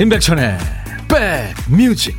[0.00, 0.56] 임백천의
[1.06, 2.16] 백뮤직.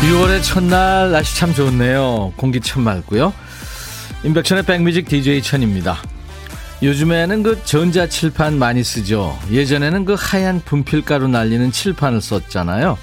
[0.00, 2.32] (6월의) 첫날 날씨 참 좋네요.
[2.36, 3.34] 공기 참 맑고요.
[4.22, 5.98] 임백천의 백뮤직 DJ 천입니다
[6.84, 9.38] 요즘에는 그 전자 칠판 많이 쓰죠.
[9.50, 12.98] 예전에는 그 하얀 분필가루 날리는 칠판을 썼잖아요.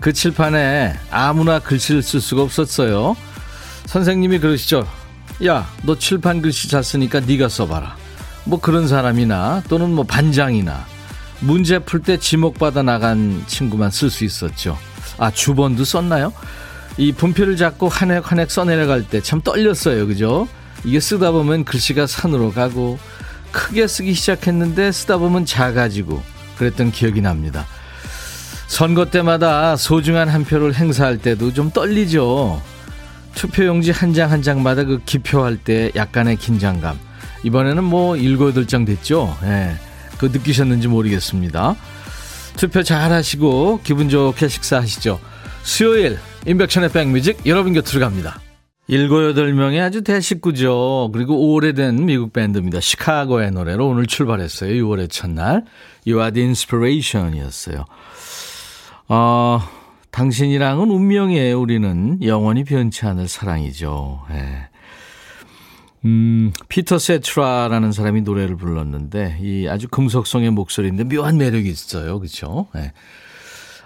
[0.00, 3.14] 그 칠판에 아무나 글씨를 쓸 수가 없었어요.
[3.86, 4.88] 선생님이 그러시죠.
[5.44, 7.94] 야, 너 칠판 글씨 잘 쓰니까 네가 써봐라.
[8.44, 10.86] 뭐 그런 사람이나 또는 뭐 반장이나
[11.40, 14.78] 문제 풀 때 지목받아 나간 친구만 쓸 수 있었죠.
[15.18, 16.32] 아, 주번도 썼나요?
[16.96, 20.06] 이 분필을 잡고 한 획 한 획 써내려갈 때 참 떨렸어요.
[20.06, 20.48] 그죠?
[20.84, 22.98] 이게 쓰다 보면 글씨가 산으로 가고
[23.52, 26.22] 크게 쓰기 시작했는데 쓰다 보면 작아지고
[26.58, 27.66] 그랬던 기억이 납니다.
[28.66, 32.60] 선거 때마다 소중한 한 표를 행사할 때도 좀 떨리죠.
[33.34, 36.98] 투표용지 한 장 한 장마다 그 기표할 때 약간의 긴장감.
[37.44, 39.36] 이번에는 뭐 일곱 여덟 장 됐죠.
[39.44, 39.76] 예.
[40.18, 41.76] 그 느끼셨는지 모르겠습니다.
[42.56, 45.20] 투표 잘 하시고 기분 좋게 식사하시죠.
[45.62, 48.40] 수요일 인백천의 백뮤직 여러분 곁으로 갑니다.
[48.86, 51.10] 일곱 여덟 명의 아주 대식구죠.
[51.12, 52.80] 그리고 오래된 미국 밴드입니다.
[52.80, 54.72] 시카고의 노래로 오늘 출발했어요.
[54.84, 55.64] 6월의 첫날.
[56.06, 57.86] You are the inspiration이었어요.
[59.08, 59.60] 어,
[60.10, 61.58] 당신이랑은 운명이에요.
[61.58, 64.26] 우리는 영원히 변치 않을 사랑이죠.
[64.32, 64.68] 예.
[66.04, 72.18] 음, 피터 세트라라는 사람이 노래를 불렀는데 이 아주 금속성의 목소리인데 묘한 매력이 있어요.
[72.18, 72.68] 그렇죠?
[72.76, 72.92] 예.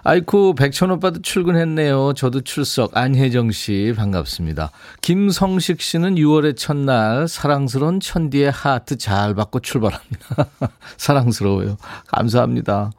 [0.03, 2.13] 아이쿠, 백천 오빠도 출근했네요.
[2.13, 2.95] 저도 출석.
[2.95, 4.71] 안혜정 씨, 반갑습니다.
[5.01, 10.47] 김성식 씨는 6월의 첫날 사랑스러운 천디의 하트 잘 받고 출발합니다.
[10.97, 11.77] 사랑스러워요.
[12.07, 12.91] 감사합니다.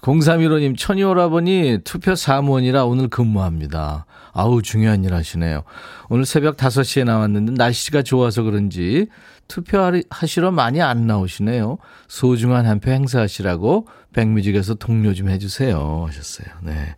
[0.00, 4.06] 0315님, 천이 오라버니 투표 사무원이라 오늘 근무합니다.
[4.32, 5.62] 아우, 중요한 일 하시네요.
[6.08, 9.06] 오늘 새벽 5시에 나왔는데 날씨가 좋아서 그런지
[9.48, 11.76] 투표하시러 많이 안 나오시네요.
[12.08, 16.04] 소중한 한 표 행사하시라고 백뮤직에서 동료 좀 해주세요.
[16.08, 16.46] 하셨어요.
[16.62, 16.94] 네.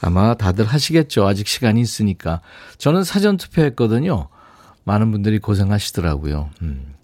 [0.00, 1.26] 아마 다들 하시겠죠.
[1.26, 2.40] 아직 시간이 있으니까.
[2.78, 4.28] 저는 사전 투표했거든요.
[4.84, 6.50] 많은 분들이 고생하시더라고요.
[6.62, 6.94] 음.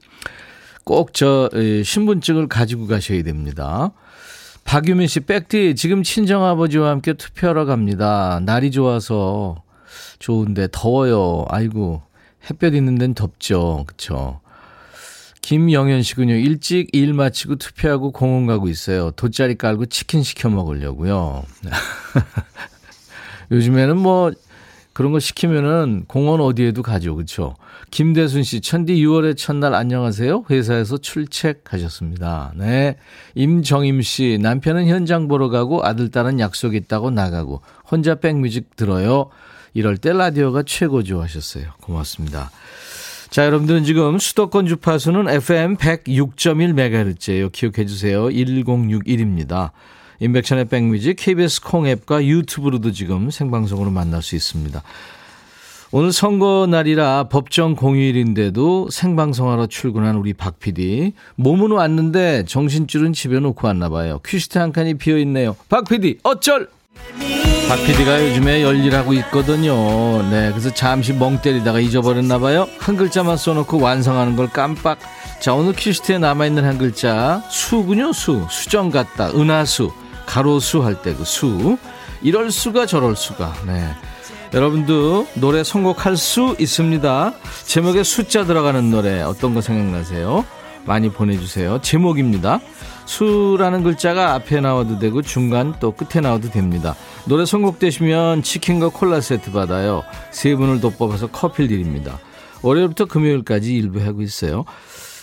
[0.84, 1.50] 꼭저
[1.84, 3.93] 신분증을 가지고 가셔야 됩니다.
[4.65, 8.41] 박유민 씨, 백디, 지금 친정아버지와 함께 투표하러 갑니다.
[8.44, 9.62] 날이 좋아서
[10.19, 11.44] 좋은데 더워요.
[11.49, 12.03] 아이고,
[12.49, 13.84] 햇볕 있는 데는 덥죠.
[13.87, 14.41] 그쵸.
[15.44, 16.32] 김영현 씨군요.
[16.32, 19.10] 일찍 일 마치고 투표하고 공원 가고 있어요.
[19.10, 21.44] 돗자리 깔고 치킨 시켜 먹으려고요.
[23.53, 24.32] 요즘에는 뭐
[24.94, 27.15] 그런 거 시키면은 공원 어디에도 가죠.
[27.15, 27.56] 그렇죠?
[27.91, 30.47] 김대순 씨, 천디 6월의 첫날 안녕하세요.
[30.49, 32.55] 회사에서 출첵하셨습니다.
[32.56, 32.97] 네.
[33.34, 39.28] 임정임 씨, 남편은 현장 보러 가고 아들 딸은 약속 있다고 나가고 혼자 백뮤직 들어요.
[39.75, 41.66] 이럴 때 라디오가 최고죠 하셨어요.
[41.82, 42.50] 고맙습니다.
[43.34, 47.50] 자, 여러분들은 지금 수도권 주파수는 FM 106.1MHz예요.
[47.50, 48.28] 기억해 주세요.
[48.28, 49.72] 1061입니다.
[50.21, 54.81] 인백션의 백뮤직 KBS 콩 앱과 유튜브로도 지금 생방송으로 만날 수 있습니다.
[55.91, 61.12] 오늘 선거 날이라 법정 공휴일인데도 생방송하러 출근한 우리 박 PD.
[61.34, 64.21] 몸은 왔는데 정신줄은 집에 놓고 왔나 봐요.
[64.25, 65.56] 퀴시트 한 칸이 비어 있네요.
[65.69, 66.69] 박 PD, 어쩔!
[67.69, 69.75] 박 PD가 요즘에 열일하고 있거든요.
[70.31, 72.69] 네, 그래서 잠시 멍 때리다가 잊어버렸나 봐요.
[72.78, 74.99] 한 글자만 써놓고 완성하는 걸 깜빡.
[75.41, 78.47] 자, 오늘 퀴즈트에 남아있는 한 글자 수군요, 수.
[78.50, 79.31] 수정 같다.
[79.31, 79.91] 은하수.
[80.27, 81.78] 가로수 할 때 그 수.
[82.22, 83.55] 이럴 수가 저럴 수가.
[83.66, 83.82] 네.
[84.53, 87.32] 여러분도 노래 선곡할 수 있습니다.
[87.66, 90.44] 제목에 숫자 들어가는 노래 어떤 거 생각나세요?
[90.85, 91.81] 많이 보내주세요.
[91.82, 92.61] 제목입니다.
[93.06, 96.95] 수라는 글자가 앞에 나와도 되고 중간 또 끝에 나와도 됩니다.
[97.27, 100.05] 노래 선곡되시면 치킨과 콜라 세트 받아요.
[100.31, 102.19] 세 분을 더 뽑아서 커피를 드립니다.
[102.62, 104.65] 월요일부터 금요일까지 일부 하고 있어요.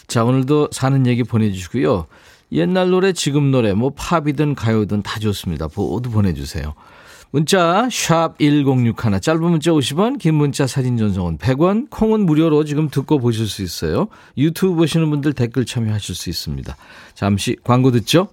[0.08, 2.06] 자, 오늘도 사는 얘기 보내주시고요.
[2.52, 5.70] 옛날 노래, 지금 노래, 뭐 팝이든 가요든 다 좋습니다.
[5.76, 6.74] 모두 보내주세요.
[7.32, 13.48] 문자 1061, 짧은 문자 50원, 긴 문자 사진 전송은 100원, 콩은 무료로 지금 듣고 보실
[13.48, 14.10] 수 있어요.
[14.38, 16.76] 유튜브 보시는 분들 댓글 참여하실 수 있습니다.
[17.14, 18.28] 잠시 광고 듣죠?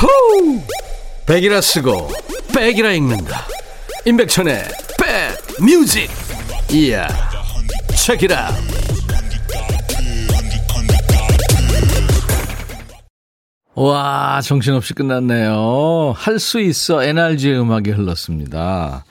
[0.00, 0.60] 호우!
[1.26, 2.10] 백이라 쓰고
[2.54, 3.44] 백이라 읽는다.
[4.06, 4.62] 임백천의
[4.98, 6.08] 백 뮤직.
[6.70, 7.08] 이야.
[7.96, 8.50] 책이라.
[13.80, 16.12] 와, 정신없이 끝났네요.
[16.14, 17.02] 할 수 있어.
[17.02, 19.06] NRG의 음악이 흘렀습니다.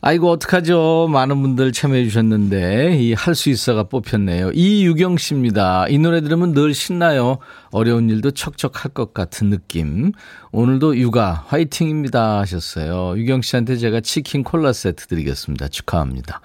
[0.00, 1.06] 아이고, 어떡하죠.
[1.12, 4.50] 많은 분들 참여해 주셨는데, 이 할 수 있어가 뽑혔네요.
[4.54, 5.86] 이유경 씨입니다.
[5.88, 7.38] 이 노래 들으면 늘 신나요.
[7.70, 10.10] 어려운 일도 척척할 것 같은 느낌.
[10.50, 13.16] 오늘도 육아 화이팅입니다 하셨어요.
[13.18, 15.68] 유경 씨한테 제가 치킨 콜라 세트 드리겠습니다.
[15.68, 16.40] 축하합니다.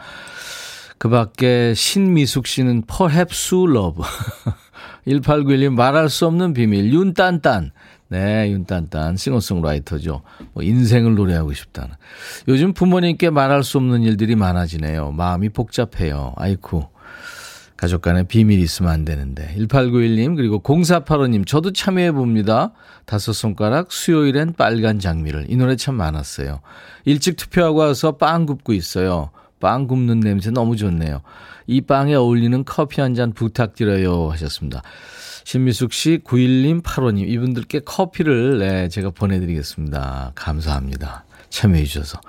[0.97, 4.03] 그 밖에 신미숙 씨는 Perhaps Love.
[5.07, 6.91] 1891님 말할 수 없는 비밀.
[6.91, 7.71] 윤딴딴.
[8.07, 10.21] 네, 윤딴딴 싱어송라이터죠.
[10.53, 11.95] 뭐 인생을 노래하고 싶다는.
[12.47, 15.11] 요즘 부모님께 말할 수 없는 일들이 많아지네요.
[15.11, 16.33] 마음이 복잡해요.
[16.37, 16.87] 아이쿠.
[17.77, 19.53] 가족 간에 비밀이 있으면 안 되는데.
[19.57, 22.71] 1891님, 그리고 0485님, 저도 참여해 봅니다.
[23.05, 25.47] 다섯 손가락, 수요일엔 빨간 장미를.
[25.49, 26.61] 이 노래 참 많았어요.
[27.03, 29.29] 일찍 투표하고 와서 빵 굽고 있어요.
[29.59, 31.21] 빵 굽는 냄새 너무 좋네요.
[31.67, 34.29] 이 빵에 어울리는 커피 한 잔 부탁드려요.
[34.31, 34.81] 하셨습니다.
[35.45, 40.31] 신미숙 씨, 91님, 8호님, 이분들께 커피를, 네, 제가 보내드리겠습니다.
[40.33, 41.25] 감사합니다.
[41.49, 42.19] 참여해 주셔서.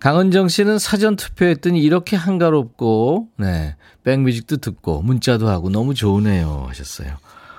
[0.00, 6.64] 강은정 씨는 사전 투표했더니 이렇게 한가롭고, 네, 백뮤직도 듣고, 문자도 하고 너무 좋으네요.
[6.68, 7.16] 하셨어요.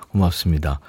[0.09, 0.79] 고맙습니다.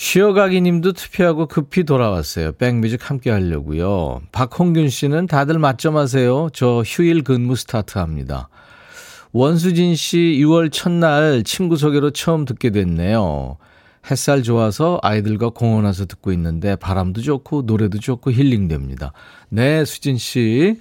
[0.00, 2.52] 쉬어가기 님도 투표하고 급히 돌아왔어요.
[2.52, 4.22] 백뮤직 함께 하려고요.
[4.32, 6.48] 박홍균 씨는 다들 맞점하세요.
[6.54, 8.48] 저 휴일 근무 스타트 합니다.
[9.32, 13.58] 원수진 씨 6월 첫날 친구 소개로 처음 듣게 됐네요.
[14.10, 19.12] 햇살 좋아서 아이들과 공원 와서 듣고 있는데 바람도 좋고 노래도 좋고 힐링됩니다.
[19.50, 20.80] 네, 수진 씨.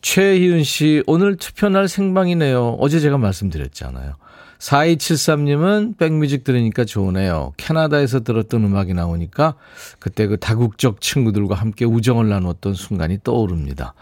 [0.00, 2.76] 최희은 씨, 오늘 투표 날 생방이네요.
[2.78, 4.14] 어제 제가 말씀드렸잖아요.
[4.58, 7.52] 4273님은 백뮤직 들으니까 좋으네요.
[7.56, 9.54] 캐나다에서 들었던 음악이 나오니까
[9.98, 13.94] 그때 그 다국적 친구들과 함께 우정을 나눴던 순간이 떠오릅니다.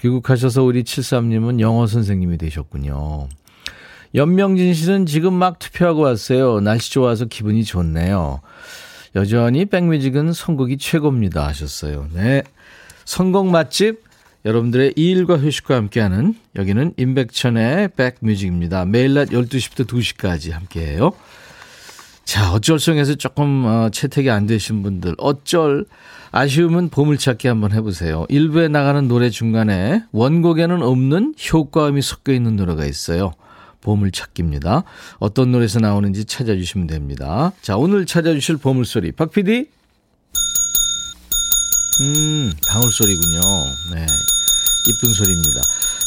[0.00, 3.28] 귀국하셔서 우리 73님은 영어 선생님이 되셨군요.
[4.14, 6.60] 연명진 씨는 지금 막 투표하고 왔어요.
[6.60, 8.40] 날씨 좋아서 기분이 좋네요.
[9.14, 11.46] 여전히 백뮤직은 선곡이 최고입니다.
[11.46, 12.08] 하셨어요.
[12.12, 12.42] 네.
[13.04, 14.09] 선곡 맛집.
[14.44, 18.84] 여러분들의 일과 휴식과 함께하는 여기는 임백천의 백뮤직입니다.
[18.86, 21.12] 매일 낮 12시부터 2시까지 함께해요.
[22.24, 25.84] 자, 어쩔성에서 조금 어, 채택이 안 되신 분들 어쩔
[26.32, 28.24] 아쉬움은 보물찾기 한번 해보세요.
[28.28, 33.32] 일부에 나가는 노래 중간에 원곡에는 없는 효과음이 섞여 있는 노래가 있어요.
[33.80, 34.84] 보물찾기입니다.
[35.18, 37.52] 어떤 노래에서 나오는지 찾아주시면 됩니다.
[37.62, 39.12] 자, 오늘 찾아주실 보물소리.
[39.12, 39.66] 박 PD?
[42.00, 43.40] 음, 방울소리군요.
[43.94, 44.06] 네.
[44.88, 45.60] 이쁜 소리입니다.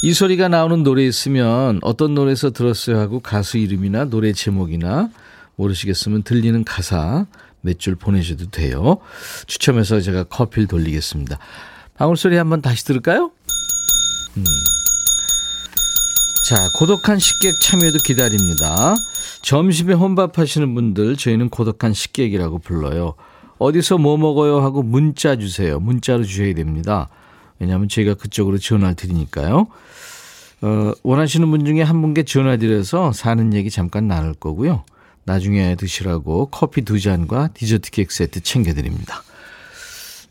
[0.04, 5.10] 이 소리가 나오는 노래 있으면 어떤 노래에서 들었어요 하고 가수 이름이나 노래 제목이나
[5.56, 7.26] 모르시겠으면 들리는 가사
[7.62, 8.98] 몇 줄 보내셔도 돼요.
[9.48, 11.38] 추첨해서 제가 커피를 돌리겠습니다.
[11.96, 13.32] 방울소리 한번 다시 들을까요?
[14.38, 14.44] 음.
[16.50, 18.96] 자, 고독한 식객 참여도 기다립니다.
[19.44, 23.14] 점심에 혼밥 하시는 분들 저희는 고독한 식객이라고 불러요.
[23.64, 25.80] 어디서 뭐 먹어요 하고 문자 주세요.
[25.80, 27.08] 문자로 주셔야 됩니다.
[27.60, 29.68] 왜냐하면 저희가 그쪽으로 전화를 드리니까요.
[30.62, 34.84] 어, 원하시는 분 중에 한 분께 전화 드려서 사는 얘기 잠깐 나눌 거고요.
[35.24, 39.24] 나중에 드시라고 커피 두 잔과 디저트 케이크 세트 챙겨드립니다.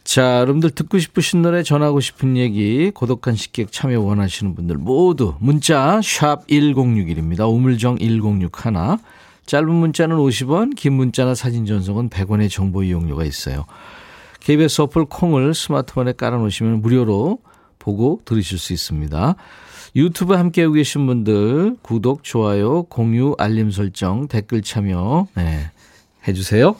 [0.05, 6.01] 자, 여러분들 듣고 싶으신 노래 전하고 싶은 얘기 고독한 식객 참여 원하시는 분들 모두 문자
[6.03, 7.48] 샵 1061입니다.
[7.51, 8.98] 우물정 1061
[9.46, 13.65] 짧은 문자는 50원 긴 문자나 사진 전송은 100원의 정보 이용료가 있어요.
[14.41, 17.39] KBS 어플 콩을 스마트폰에 깔아놓으시면 무료로
[17.79, 19.37] 보고 들으실 수 있습니다.
[19.94, 25.70] 유튜브 함께하고 계신 분들 구독, 좋아요, 공유, 알림 설정, 댓글 참여 네,
[26.27, 26.75] 해주세요.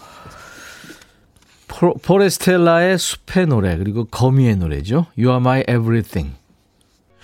[2.03, 5.07] 포레스텔라의 숲의 노래 그리고 거미의 노래죠.
[5.17, 6.35] You are my everything.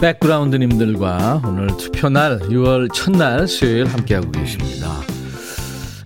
[0.00, 4.98] 백그라운드님들과 오늘 투표날 6월 첫날 수요일 함께하고 계십니다.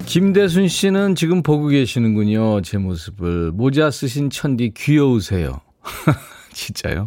[0.05, 2.63] 김대순 씨는 지금 보고 계시는군요.
[2.63, 3.53] 제 모습을.
[3.53, 5.61] 모자 쓰신 천디 귀여우세요.
[6.53, 7.07] 진짜요?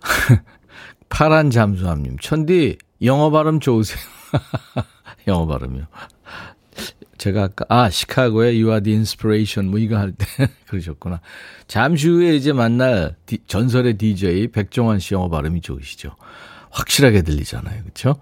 [1.08, 2.18] 파란 잠수함님.
[2.20, 4.02] 천디, 영어 발음 좋으세요?
[5.28, 5.86] 영어 발음이요.
[7.24, 10.26] 제가 아까, 아, 시카고의 You are the inspiration, 뭐 이거 할 때
[10.68, 11.22] 그러셨구나.
[11.66, 16.16] 잠시 후에 이제 만날 디, 전설의 DJ 백종환 씨 영어 발음이 좋으시죠.
[16.70, 17.82] 확실하게 들리잖아요.
[17.82, 18.16] 그렇죠?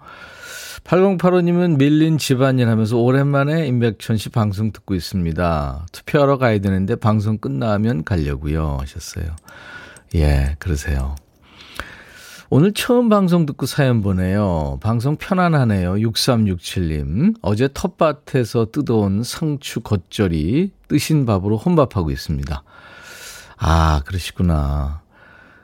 [0.85, 5.85] 8085님은 밀린 집안일 하면서 오랜만에 임백천 씨 방송 듣고 있습니다.
[5.91, 9.35] 투표하러 가야 되는데 방송 끝나면 가려고요 하셨어요.
[10.15, 11.15] 예, 그러세요.
[12.55, 14.77] 오늘 처음 방송 듣고 사연 보내요.
[14.79, 15.93] 방송 편안하네요.
[15.95, 17.33] 6367님.
[17.41, 22.63] 어제 텃밭에서 뜯어온 상추 겉절이 뜨신 밥으로 혼밥하고 있습니다.
[23.57, 25.01] 아, 그러시구나.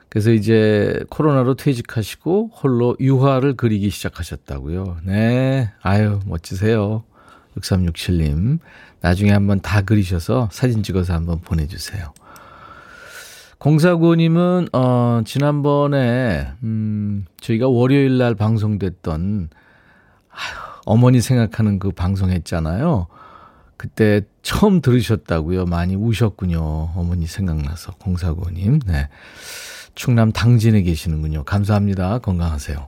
[0.09, 4.97] 그래서 이제 코로나로 퇴직하시고 홀로 유화를 그리기 시작하셨다고요.
[5.03, 5.71] 네.
[5.83, 7.03] 아유, 멋지세요.
[7.59, 8.57] 6367님.
[9.01, 12.13] 나중에 한번 다 그리셔서 사진 찍어서 한번 보내주세요.
[13.59, 19.49] 공사구님은, 어, 지난번에, 음, 저희가 월요일 날 방송됐던,
[20.29, 23.07] 아휴, 어머니 생각하는 그 방송 했잖아요.
[23.77, 25.65] 그때 처음 들으셨다고요.
[25.65, 26.59] 많이 우셨군요.
[26.95, 27.93] 어머니 생각나서.
[27.93, 28.79] 공사구님.
[28.85, 29.07] 네.
[29.95, 31.43] 충남 당진에 계시는군요.
[31.43, 32.19] 감사합니다.
[32.19, 32.87] 건강하세요.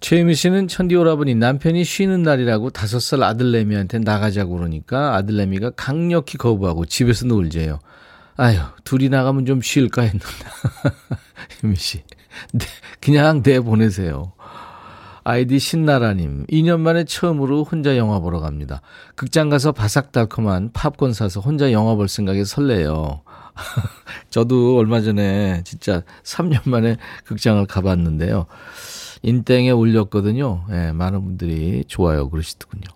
[0.00, 6.86] 최유미 씨는 천디 오라버니 남편이 쉬는 날이라고 다섯 살 아들내미한테 나가자고 그러니까 아들내미가 강력히 거부하고
[6.86, 7.78] 집에서 놀재요.
[8.36, 10.26] 아유, 둘이 나가면 좀 쉴까 했는데.
[11.62, 12.02] 유미 씨.
[12.52, 12.64] 네,
[13.00, 14.32] 그냥 내보내세요.
[15.24, 18.80] 아이디 신나라님, 2년 만에 처음으로 혼자 영화 보러 갑니다.
[19.14, 23.22] 극장 가서 바삭달콤한 팝콘 사서 혼자 영화 볼 생각에 설레요.
[24.30, 28.46] 저도 얼마 전에 진짜 3년 만에 극장을 가봤는데요.
[29.22, 30.64] 인땡에 올렸거든요.
[30.70, 32.88] 예, 많은 분들이 좋아요 그러시더군요.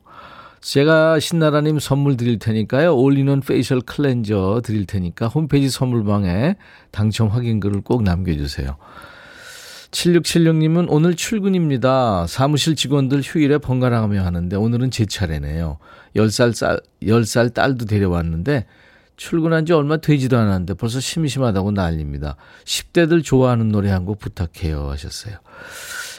[0.60, 2.96] 제가 신나라님 선물 드릴 테니까요.
[2.96, 6.56] 올리는 facial cleanser 드릴 테니까 홈페이지 선물방에
[6.90, 8.76] 당첨 확인글을 꼭 남겨주세요.
[9.92, 12.26] 7676님은 오늘 출근입니다.
[12.26, 15.78] 사무실 직원들 휴일에 번갈아가며 하는데 오늘은 제 차례네요.
[16.16, 18.66] 10살, 쌀, 10살 딸도 데려왔는데
[19.16, 22.36] 출근한 지 얼마 되지도 않았는데 벌써 심심하다고 난립니다.
[22.64, 25.36] 10대들 좋아하는 노래 한 곡 부탁해요 하셨어요.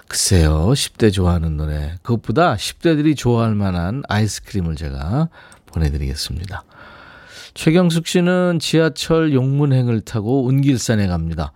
[0.07, 1.95] 글쎄요, 10대 좋아하는 노래.
[2.01, 5.29] 그것보다 10대들이 좋아할 만한 아이스크림을 제가
[5.65, 6.63] 보내드리겠습니다.
[7.53, 11.51] 최경숙 씨는 지하철 용문행을 타고 운길산에 갑니다.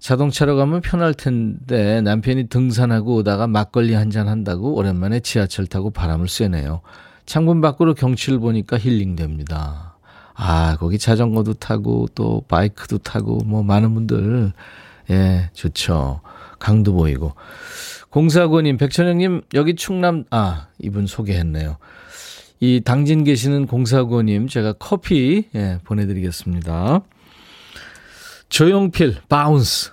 [0.00, 6.28] 자동차로 가면 편할 텐데 남편이 등산하고 오다가 막걸리 한 잔 한다고 오랜만에 지하철 타고 바람을
[6.28, 6.80] 쐬네요.
[7.26, 9.96] 창문 밖으로 경치를 보니까 힐링됩니다.
[10.34, 14.52] 아, 거기 자전거도 타고 또 바이크도 타고 뭐 많은 분들
[15.10, 16.20] 예, 좋죠.
[16.64, 17.34] 강도 보이고.
[18.08, 21.76] 공사고님, 백천영님, 여기 충남, 아, 이분 소개했네요.
[22.60, 27.02] 이 당진 계시는 공사고님, 제가 커피, 예, 보내드리겠습니다.
[28.48, 29.90] 조용필, 바운스.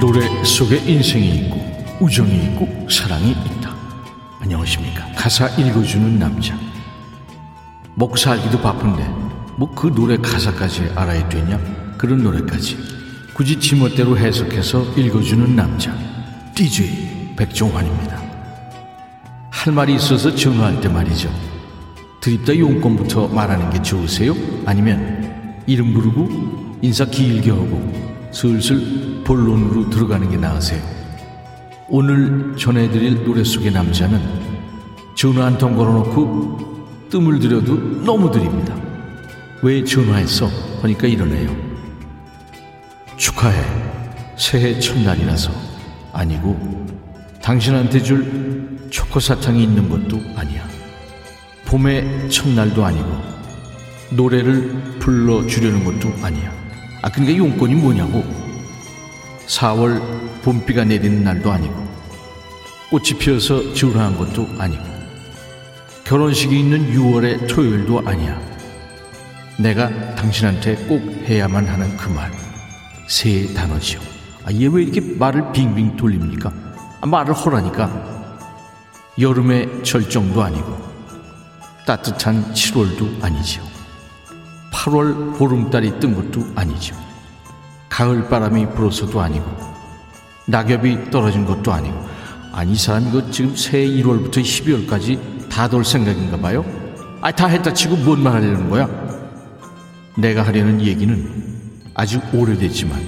[0.00, 1.60] 노래 속에 인생이 있고
[2.00, 3.76] 우정이 있고 사랑이 있다.
[4.40, 5.06] 안녕하십니까.
[5.14, 6.58] 가사 읽어주는 남자.
[8.16, 9.04] 살기도 바쁜데
[9.56, 11.60] 뭐 그 노래 가사까지 알아야 되냐?
[11.98, 12.78] 그런 노래까지
[13.34, 15.94] 굳이 지멋대로 해석해서 읽어주는 남자.
[16.54, 18.22] DJ 백종환입니다.
[19.50, 21.30] 할 말이 있어서 전화할 때 말이죠.
[22.20, 24.34] 드립다 용건부터 말하는 게 좋으세요?
[24.64, 30.80] 아니면 이름 부르고 인사 길게 하고 슬슬 본론으로 들어가는 게 나으세요.
[31.88, 34.20] 오늘 전해드릴 노래 속의 남자는
[35.16, 38.74] 전화 한 통 걸어놓고 뜸을 들여도 너무 드립니다.
[39.62, 40.48] 왜 전화했어?
[40.82, 41.54] 하니까 이러네요.
[43.16, 43.60] 축하해.
[44.38, 45.50] 새해 첫날이라서.
[46.12, 46.86] 아니고
[47.42, 50.66] 당신한테 줄 초코사탕이 있는 것도 아니야.
[51.66, 53.08] 봄의 첫날도 아니고
[54.10, 56.59] 노래를 불러주려는 것도 아니야.
[57.02, 58.24] 아, 그러니까 용건이 뭐냐고.
[59.46, 60.00] 4월
[60.42, 61.88] 봄비가 내리는 날도 아니고,
[62.90, 64.84] 꽃이 피어서 지원한 것도 아니고,
[66.04, 68.40] 결혼식이 있는 6월의 토요일도 아니야.
[69.58, 72.30] 내가 당신한테 꼭 해야만 하는 그 말.
[73.06, 74.00] 세 단어지요.
[74.44, 76.52] 아, 얘 왜 이렇게 말을 빙빙 돌립니까?
[77.00, 78.38] 아, 말을 허라니까.
[79.18, 80.78] 여름의 절정도 아니고,
[81.86, 83.69] 따뜻한 7월도 아니지요.
[84.72, 86.96] 8월 보름달이 뜬 것도 아니죠.
[87.88, 89.44] 가을 바람이 불어서도 아니고
[90.46, 92.08] 낙엽이 떨어진 것도 아니고
[92.52, 96.64] 아니 이 사람 이거 지금 새해 1월부터 12월까지 다 돌 생각인가 봐요.
[97.20, 98.88] 아 다 했다 치고 뭔 말 하려는 거야?
[100.16, 103.00] 내가 하려는 얘기는 아주 오래됐지만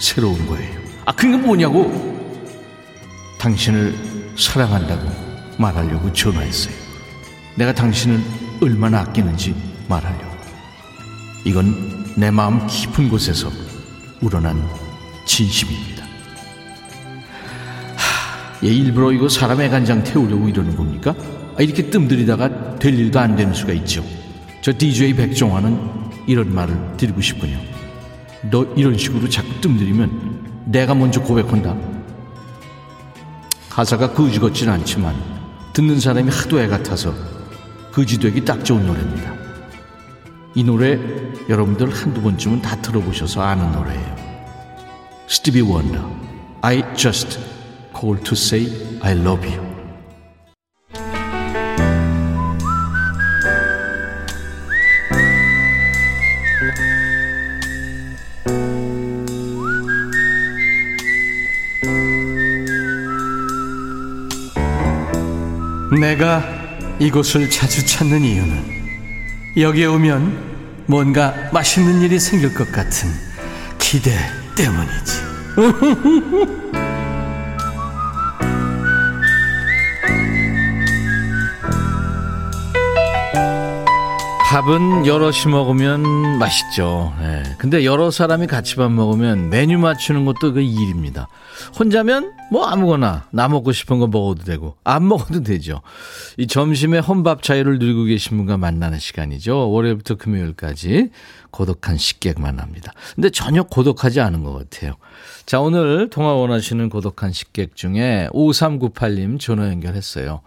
[0.00, 0.74] 새로운 거예요.
[1.04, 2.12] 아 그게 뭐냐고?
[3.38, 3.94] 당신을
[4.36, 5.08] 사랑한다고
[5.58, 6.74] 말하려고 전화했어요.
[7.56, 8.20] 내가 당신을
[8.62, 9.54] 얼마나 아끼는지
[9.88, 10.33] 말하려고.
[11.44, 13.50] 이건 내 마음 깊은 곳에서
[14.20, 14.66] 우러난
[15.26, 16.04] 진심입니다.
[17.96, 21.14] 하, 얘 일부러 이거 사람 의 간장 태우려고 이러는 겁니까?
[21.56, 24.04] 아, 이렇게 뜸들이다가 될 일도 안 되는 수가 있죠.
[24.62, 25.78] 저 DJ 백종환은
[26.26, 27.60] 이런 말을 드리고 싶군요.
[28.50, 31.76] 너 이런 식으로 자꾸 뜸들이면 내가 먼저 고백한다.
[33.68, 35.14] 가사가 거지 같진 않지만
[35.74, 37.14] 듣는 사람이 하도 애 같아서
[37.92, 39.43] 거지 되기 딱 좋은 노래입니다.
[40.56, 41.00] 이 노래
[41.48, 44.16] 여러분들 한두 번쯤은 다 들어보셔서 아는 노래예요.
[45.26, 46.08] 스티비 원더,
[46.62, 47.40] I just
[47.98, 49.74] call to say I love you.
[66.00, 66.44] 내가
[67.00, 68.83] 이곳을 자주 찾는 이유는
[69.56, 73.08] 여기에 오면 뭔가 맛있는 일이 생길 것 같은
[73.78, 74.10] 기대
[74.56, 76.54] 때문이지.
[84.54, 87.12] 밥은 여럿이 먹으면 맛있죠.
[87.18, 87.42] 네.
[87.58, 91.26] 근데 여러 사람이 같이 밥 먹으면 메뉴 맞추는 것도 그 일입니다.
[91.76, 95.80] 혼자면 뭐 아무거나 나 먹고 싶은 거 먹어도 되고 안 먹어도 되죠.
[96.36, 99.72] 이 점심에 혼밥 차이를 누리고 계신 분과 만나는 시간이죠.
[99.72, 101.10] 월요일부터 금요일까지
[101.50, 102.92] 고독한 식객 만납니다.
[103.16, 104.94] 근데 전혀 고독하지 않은 것 같아요.
[105.46, 110.42] 자, 오늘 통화 원하시는 고독한 식객 중에 5398님 전화 연결했어요.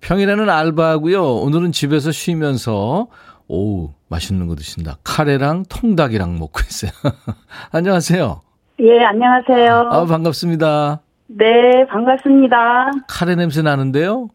[0.00, 1.36] 평일에는 알바하고요.
[1.36, 3.06] 오늘은 집에서 쉬면서
[3.54, 4.96] 오우, 맛있는 거 드신다.
[5.04, 6.90] 카레랑 통닭이랑 먹고 있어요.
[7.70, 8.40] 안녕하세요.
[8.80, 9.90] 예, 안녕하세요.
[9.92, 11.02] 아, 반갑습니다.
[11.26, 12.92] 네, 반갑습니다.
[13.06, 14.30] 카레 냄새 나는데요?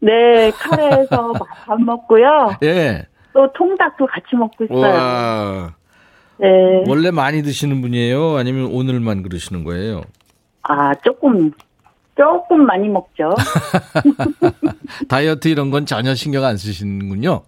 [0.00, 1.32] 네, 카레에서
[1.64, 2.56] 밥 먹고요.
[2.64, 3.06] 예.
[3.32, 4.80] 또 통닭도 같이 먹고 있어요.
[4.80, 5.74] 와.
[6.38, 6.48] 네.
[6.88, 8.36] 원래 많이 드시는 분이에요?
[8.36, 10.02] 아니면 오늘만 그러시는 거예요?
[10.64, 11.52] 아, 조금,
[12.16, 13.32] 조금 많이 먹죠.
[15.08, 17.42] 다이어트 이런 건 전혀 신경 안 쓰시는군요.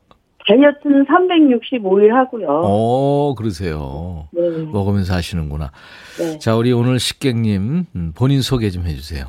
[0.48, 2.48] 다이어트는 365일 하고요.
[2.48, 4.28] 어, 그러세요.
[4.32, 4.40] 네.
[4.72, 5.70] 먹으면서 하시는구나.
[6.18, 6.38] 네.
[6.38, 9.26] 자, 우리 오늘 식객님, 음, 본인 소개 좀 해주세요.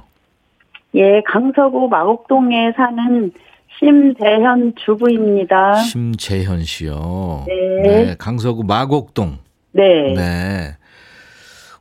[0.96, 3.32] 예, 강서구 마곡동에 사는
[3.78, 5.76] 심대현 주부입니다.
[5.76, 7.46] 심재현 씨요.
[7.48, 8.16] 네.
[8.18, 9.38] 강서구 마곡동.
[9.72, 10.14] 네.
[10.16, 10.78] 네.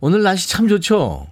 [0.01, 1.27] 오늘 날씨 참 좋죠?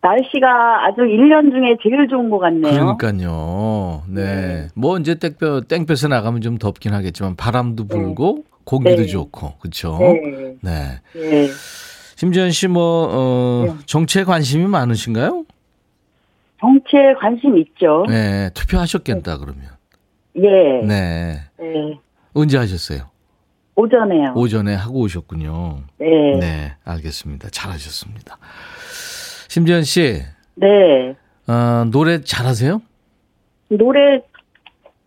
[0.00, 2.96] 날씨가 아주 1년 중에 제일 좋은 것 같네요.
[2.96, 4.02] 그러니까요.
[4.08, 4.68] 네.
[4.74, 9.06] 뭐 이제 땡볕, 땡볕에 나가면 좀 덥긴 하겠지만 바람도 불고 공기도 네.
[9.06, 9.54] 좋고.
[9.58, 9.98] 그렇죠?
[9.98, 10.56] 네.
[10.60, 11.00] 네.
[11.14, 11.48] 네.
[12.16, 13.74] 심지현 씨 뭐, 어, 네.
[13.86, 15.44] 정치에 관심이 많으신가요?
[16.60, 18.04] 정치에 관심 있죠.
[18.08, 18.50] 네.
[18.54, 19.64] 투표하셨겠다, 그러면.
[20.36, 20.86] 예.
[20.86, 21.40] 네.
[21.58, 21.98] 네.
[22.34, 23.10] 언제 하셨어요?
[23.76, 24.32] 오전에요.
[24.34, 25.82] 오전에 하고 오셨군요.
[25.98, 26.06] 네.
[26.40, 26.72] 네.
[26.84, 27.48] 알겠습니다.
[27.50, 28.38] 잘하셨습니다.
[29.48, 30.22] 심지현 씨,
[30.54, 31.16] 네.
[31.46, 32.80] 어, 노래 잘하세요?
[33.70, 34.20] 노래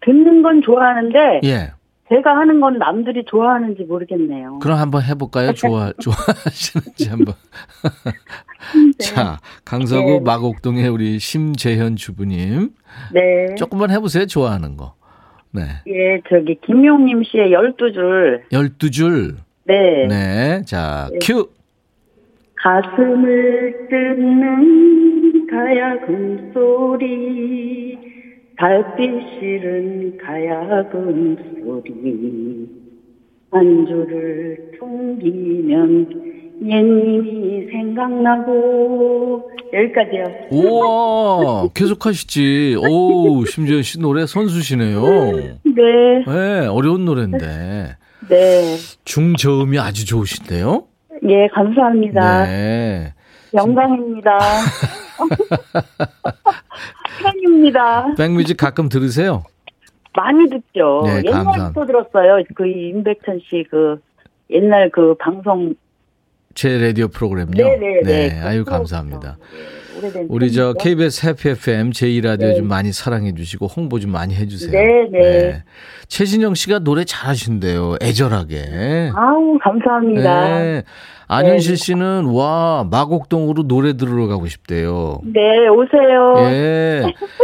[0.01, 1.71] 듣는 건 좋아하는데 예.
[2.09, 4.59] 제가 하는 건 남들이 좋아하는지 모르겠네요.
[4.59, 5.53] 그럼 한번 해볼까요?
[5.53, 7.35] 좋아, 좋아하시는지 한번.
[8.99, 10.19] 자, 강서구 네.
[10.19, 12.71] 마곡동의 우리 심재현 주부님.
[13.13, 13.55] 네.
[13.55, 14.25] 조금만 해보세요.
[14.25, 14.95] 좋아하는 거.
[15.51, 15.61] 네.
[15.87, 18.49] 예, 저기 김용림 씨의 12줄.
[18.51, 19.35] 12줄.
[19.65, 20.07] 네.
[20.07, 20.61] 네.
[20.65, 21.49] 자, 큐.
[22.61, 27.97] 가슴을 뜯는 가야금 소리
[28.55, 32.69] 달빛 실은 가야금 소리
[33.49, 36.31] 안주를 퉁기면
[36.63, 40.23] 옛님이 생각나고 여기까지요.
[40.51, 42.75] 우와, 계속 하시지.
[42.77, 45.01] 오, 심재현 씨 노래 선수시네요.
[45.63, 47.95] 네, 네, 어려운 노래인데.
[48.29, 50.90] 네, 중저음이 아주 좋으신데요?
[51.27, 52.45] 예, 감사합니다.
[52.45, 53.13] 네.
[53.53, 54.39] 영광입니다.
[57.23, 58.13] 팬입니다.
[58.17, 59.43] 백뮤직 가끔 들으세요?
[60.15, 61.03] 많이 듣죠.
[61.05, 61.85] 네, 옛날부터.
[61.85, 62.43] 들었어요.
[62.55, 63.99] 그 임백천 씨 그
[64.49, 65.73] 옛날 그 방송.
[66.53, 67.51] 제 라디오 프로그램요.
[67.55, 68.01] 네네네.
[68.03, 69.37] 네, 아유 감사합니다.
[69.39, 70.73] 예, 오래된 우리 저.
[70.73, 72.55] KBS 해피 FM 제2 라디오 네.
[72.55, 74.71] 좀 많이 사랑해 주시고 홍보 좀 많이 해 주세요.
[74.71, 75.63] 네, 네.
[76.07, 77.97] 최진영 씨가 노래 잘하신대요.
[78.01, 79.11] 애절하게.
[79.15, 80.45] 아우 감사합니다.
[80.45, 80.59] 네.
[80.59, 80.83] 네.
[81.27, 85.21] 안현실 씨는 와 마곡동으로 노래 들으러 가고 싶대요.
[85.23, 86.35] 네, 오세요.
[86.51, 87.03] 예.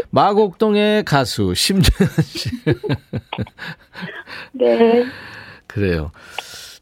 [0.09, 2.49] 마곡동의 가수 심재현 씨.
[4.51, 5.05] 네.
[5.67, 6.11] 그래요.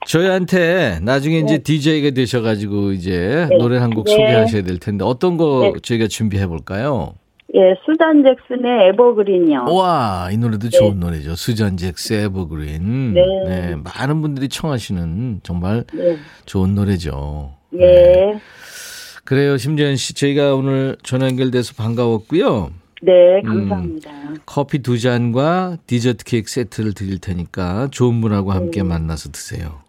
[0.05, 3.57] 저희한테 나중에 이제 DJ가 되셔가지고 이제 네.
[3.57, 4.11] 노래 한곡 네.
[4.11, 5.79] 소개하셔야 될 텐데 어떤 거 네.
[5.81, 7.15] 저희가 준비해 볼까요?
[7.53, 9.65] 예, 수잔 잭슨의 에버그린이요.
[9.69, 11.35] 와, 이 노래도 좋은 노래죠.
[11.35, 13.13] 수잔 잭스 에버그린.
[13.13, 13.75] 네.
[13.75, 16.17] 많은 분들이 청하시는 정말 네.
[16.45, 17.53] 좋은 노래죠.
[17.79, 18.39] 예.
[19.23, 20.13] 그래요, 심재현 씨.
[20.13, 22.71] 저희가 오늘 전화 연결돼서 반가웠고요.
[23.01, 24.11] 네, 감사합니다.
[24.45, 28.89] 커피 두 잔과 디저트 케이크 세트를 드릴 테니까 좋은 분하고 함께 네.
[28.89, 29.84] 만나서 드세요.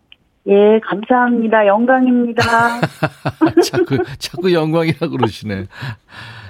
[0.49, 1.67] 예, 감사합니다.
[1.67, 2.43] 영광입니다.
[3.65, 5.67] 자꾸, 자꾸 영광이라고 그러시네.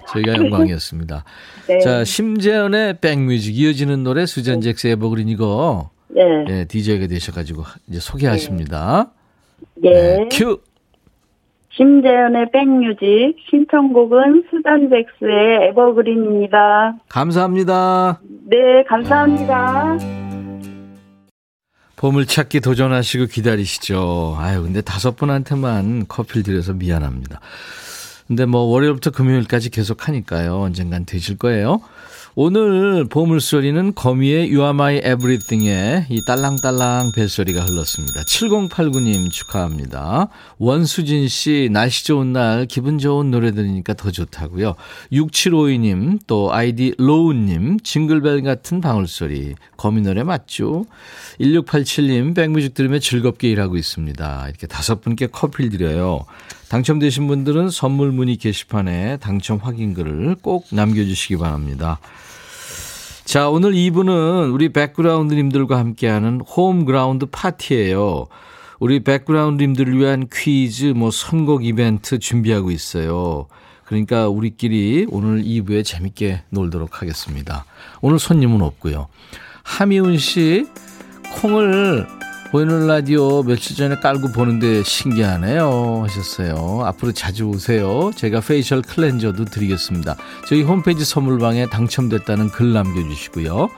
[0.09, 1.25] 저희가 영광이었습니다.
[1.69, 1.79] 네.
[1.81, 5.91] 자, 심재현의 백뮤직 이어지는 노래 수잔 잭스 에버그린 이거.
[6.09, 6.23] 네.
[6.47, 9.11] 네, DJ가 되셔가지고 이제 소개하십니다.
[9.75, 9.91] 네.
[9.91, 10.29] 네.
[10.31, 10.61] 큐!
[11.73, 16.95] 심재현의 백뮤직 신청곡은 수잔 잭스의 에버그린입니다.
[17.09, 18.21] 감사합니다.
[18.47, 20.26] 네, 감사합니다.
[21.97, 24.37] 보물찾기 도전하시고 기다리시죠.
[24.39, 27.41] 아유, 근데 다섯 분한테만 커피를 드려서 미안합니다.
[28.27, 30.61] 근데 뭐 월요일부터 금요일까지 계속 하니까요.
[30.61, 31.81] 언젠간 되실 거예요.
[32.39, 38.21] 오늘 보물소리는 거미의 You Are My Everything에 이 딸랑딸랑 벨소리가 흘렀습니다.
[38.25, 40.29] 7089님 축하합니다.
[40.59, 44.75] 원수진 씨 날씨 좋은 날 기분 좋은 노래 들으니까 더 좋다고요.
[45.13, 50.85] 6752님 또 아이디 로우님 징글벨 같은 방울소리 거미 노래 맞죠?
[51.41, 54.49] 1687님 백뮤직 들으며 즐겁게 일하고 있습니다.
[54.51, 56.27] 이렇게 다섯 분께 커피를 드려요.
[56.69, 62.01] 당첨되신 분들은 선물 문의 게시판에 당첨 확인글을 꼭 남겨주시기 바랍니다.
[63.25, 68.27] 자, 오늘 2부는 우리 백그라운드님들과 함께하는 홈그라운드 파티예요.
[68.79, 73.47] 우리 백그라운드님들을 위한 퀴즈, 뭐 선곡 이벤트 준비하고 있어요.
[73.85, 77.65] 그러니까 우리끼리 오늘 2부에 재밌게 놀도록 하겠습니다.
[78.01, 79.09] 오늘 손님은 없고요.
[79.63, 80.67] 하미운 씨,
[81.41, 82.07] 콩을
[82.57, 86.85] 보이는 라디오 며칠 전에 깔고 보는데 신기하네요 하셨어요.
[86.87, 88.11] 앞으로 자주 오세요.
[88.17, 90.17] 제가 facial cleanser도 드리겠습니다.
[90.49, 93.69] 저희 홈페이지 선물방에 당첨됐다는 글 남겨주시고요.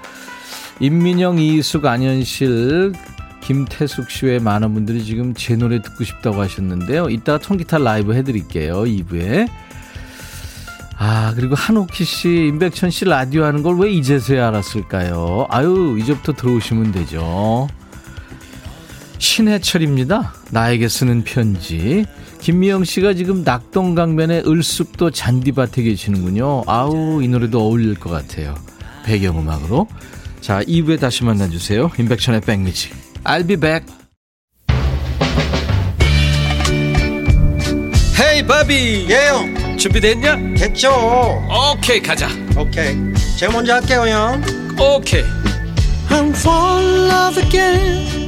[0.78, 2.92] 임민영, 이숙, 안현실,
[3.40, 7.10] 김태숙 씨외 많은 분들이 지금 제 노래 듣고 싶다고 하셨는데요.
[7.10, 8.82] 이따가 통기타 라이브 해드릴게요.
[8.84, 9.48] 2부에.
[10.96, 15.48] 아, 그리고 한옥희 씨, 임백천 씨 라디오 하는 걸 왜 이제서야 알았을까요?
[15.50, 17.66] 아유, 이제부터 들어오시면 되죠.
[19.18, 20.32] 신해철입니다.
[20.50, 22.04] 나에게 쓰는 편지.
[22.40, 26.62] 김미영 씨가 지금 낙동 강변의 을숲도 잔디밭에 계시는군요.
[26.66, 28.54] 아우, 이 노래도 어울릴 것 같아요.
[29.04, 29.88] 배경음악으로.
[30.40, 31.90] 자, 2부에 다시 만나주세요.
[31.98, 32.90] 인백션의 백미지.
[33.24, 33.86] I'll be back.
[38.20, 39.06] 헤이, 바비.
[39.10, 39.76] 예영.
[39.78, 40.36] 준비됐냐?
[40.56, 40.90] 됐죠.
[41.74, 42.28] 오케이, 가자.
[42.56, 42.96] 오케이.
[43.36, 44.42] 제가 먼저 할게요, 형.
[44.78, 45.24] 오케이.
[46.10, 48.27] I'm fall in love again.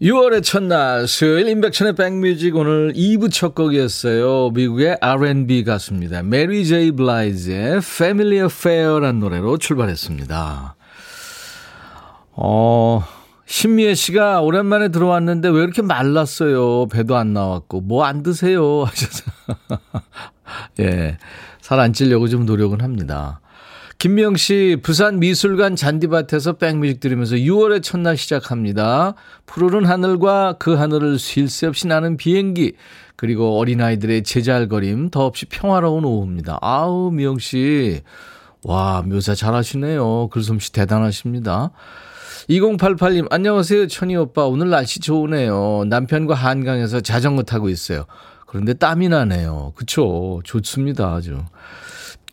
[0.00, 4.48] 6월의 첫날 수요일 임백천의 백뮤직 오늘 2부 첫 곡이었어요.
[4.50, 6.22] 미국의 R&B 가수입니다.
[6.22, 10.74] 메리 제이 블라이즈의 Family Affair란 노래로 출발했습니다.
[12.32, 13.04] 어,
[13.44, 16.86] 신미애 씨가 오랜만에 들어왔는데 왜 이렇게 말랐어요?
[16.86, 18.84] 배도 안 나왔고 뭐 안 드세요?
[18.88, 19.24] 하셔서
[20.80, 21.18] 예,
[21.60, 23.40] 살 안 찌려고 좀 노력은 합니다.
[24.00, 29.12] 김명 씨, 부산 미술관 잔디밭에서 백뮤직 들으면서 6월의 첫날 시작합니다.
[29.44, 32.72] 푸르른 하늘과 그 하늘을 쉴 새 없이 나는 비행기,
[33.16, 36.58] 그리고 어린아이들의 제잘거림, 더없이 평화로운 오후입니다.
[36.62, 38.00] 아우, 미영 씨.
[38.64, 40.28] 와, 묘사 잘하시네요.
[40.28, 41.72] 글솜씨 대단하십니다.
[42.48, 43.86] 2088님, 안녕하세요.
[43.88, 44.46] 천희 오빠.
[44.46, 45.84] 오늘 날씨 좋으네요.
[45.88, 48.06] 남편과 한강에서 자전거 타고 있어요.
[48.46, 49.74] 그런데 땀이 나네요.
[49.76, 50.40] 그쵸.
[50.42, 51.12] 좋습니다.
[51.12, 51.42] 아주.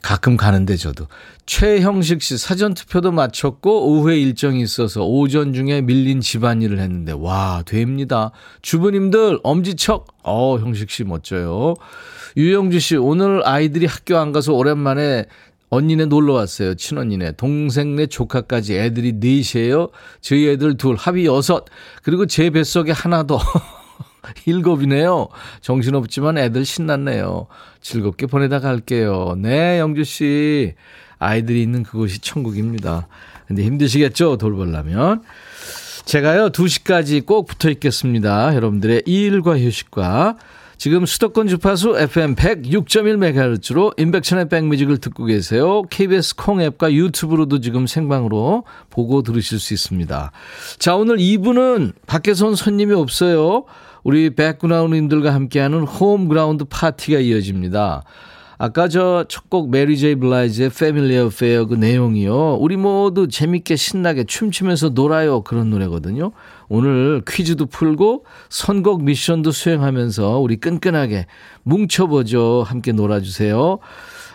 [0.07, 1.07] 가끔 가는데 저도.
[1.45, 8.31] 최형식 씨 사전투표도 마쳤고 오후에 일정이 있어서 오전 중에 밀린 집안일을 했는데 와 됩니다.
[8.61, 11.73] 주부님들 엄지척 어 형식 씨 멋져요.
[12.37, 15.25] 유영주 씨 오늘 아이들이 학교 안 가서 오랜만에
[15.71, 16.75] 언니네 놀러 왔어요.
[16.75, 17.33] 친언니네.
[17.33, 19.89] 동생네 조카까지 애들이 넷이에요.
[20.21, 21.65] 저희 애들 둘 합이 여섯.
[22.01, 23.39] 그리고 제 뱃속에 하나 더.
[24.45, 25.27] 일곱이네요.
[25.61, 27.47] 정신없지만 애들 신났네요.
[27.81, 29.35] 즐겁게 보내다 갈게요.
[29.37, 30.73] 네, 영주 씨.
[31.19, 33.07] 아이들이 있는 그곳이 천국입니다.
[33.47, 34.37] 근데 힘드시겠죠?
[34.37, 35.23] 돌보려면.
[36.05, 38.55] 제가요, 2시까지 꼭 붙어 있겠습니다.
[38.55, 40.37] 여러분들의 일과 휴식과
[40.77, 45.81] 지금 수도권 주파수 FM 106.1MHz로 임백천의 백뮤직을 듣고 계세요.
[45.89, 50.31] KBS 콩 앱과 유튜브로도 지금 생방으로 보고 들으실 수 있습니다.
[50.77, 53.65] 자, 오늘 2부는 밖에서 온 손님이 없어요.
[54.03, 58.03] 우리 백그라운드님들과 함께하는 홈그라운드 파티가 이어집니다.
[58.59, 62.55] 아까 저 첫 곡 메리 제이 블라이즈의 Family Affair 그 내용이요.
[62.55, 65.41] 우리 모두 재밌게 신나게 춤추면서 놀아요.
[65.41, 66.31] 그런 노래거든요.
[66.67, 71.27] 오늘 퀴즈도 풀고 선곡 미션도 수행하면서 우리 끈끈하게
[71.63, 72.63] 뭉쳐보죠.
[72.65, 73.77] 함께 놀아주세요.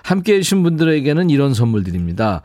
[0.04, 2.42] 함께 해주신 분들에게는 이런 선물 드립니다.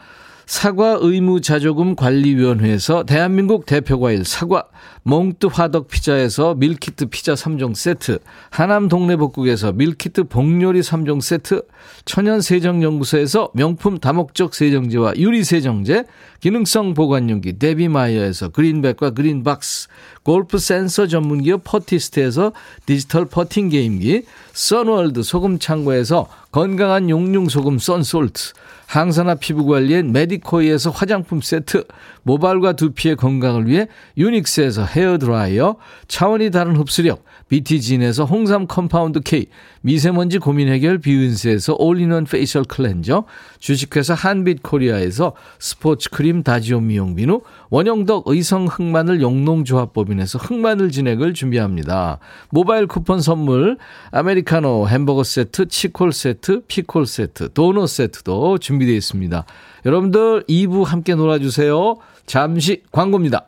[0.47, 4.63] 사과 의무 자조금 관리위원회에서 대한민국 대표 과일 사과,
[5.03, 11.63] 몽뚜 화덕 피자에서 밀키트 피자 3종 세트, 하남 동네 복국에서 밀키트 복요리 3종 세트,
[12.05, 16.05] 천연 세정 연구소에서 명품 다목적 세정제와 유리 세정제,
[16.39, 19.89] 기능성 보관용기 데비마이어에서 그린백과 그린박스,
[20.23, 22.53] 골프 센서 전문 기업 퍼티스트에서
[22.85, 28.53] 디지털 퍼팅 게임기, 선월드 소금 창고에서 건강한 용융 소금 썬솔트,
[28.87, 31.85] 항산화 피부 관리엔 메디코이에서 화장품 세트,
[32.23, 35.75] 모발과 두피의 건강을 위해 유닉스에서 헤어 드라이어,
[36.07, 39.47] 차원이 다른 흡수력, BT진에서 홍삼 컴파운드 K,
[39.81, 43.23] 미세먼지 고민 해결 비윤세에서 올인원 페이셜 클렌저,
[43.59, 52.19] 주식회사 한빛 코리아에서 스포츠 크림 다지오 미용 비누, 원형덕 의성 흑마늘 영농조합법인에서 흑마늘 진액을 준비합니다.
[52.49, 53.77] 모바일 쿠폰 선물,
[54.11, 59.45] 아메리카노 햄버거 세트, 치콜 세트, 피콜 세트, 도넛 세트도 준비되어 있습니다.
[59.85, 61.97] 여러분들 2부 함께 놀아주세요.
[62.25, 63.47] 잠시 광고입니다.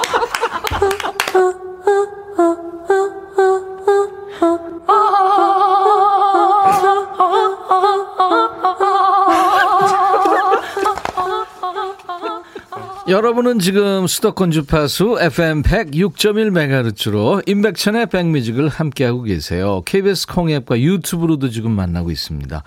[13.11, 19.81] 여러분은 지금 수도권 주파수 FM 106.1MHz로 임백천의 백뮤직을 함께하고 계세요.
[19.85, 22.63] KBS 콩앱과 유튜브로도 지금 만나고 있습니다.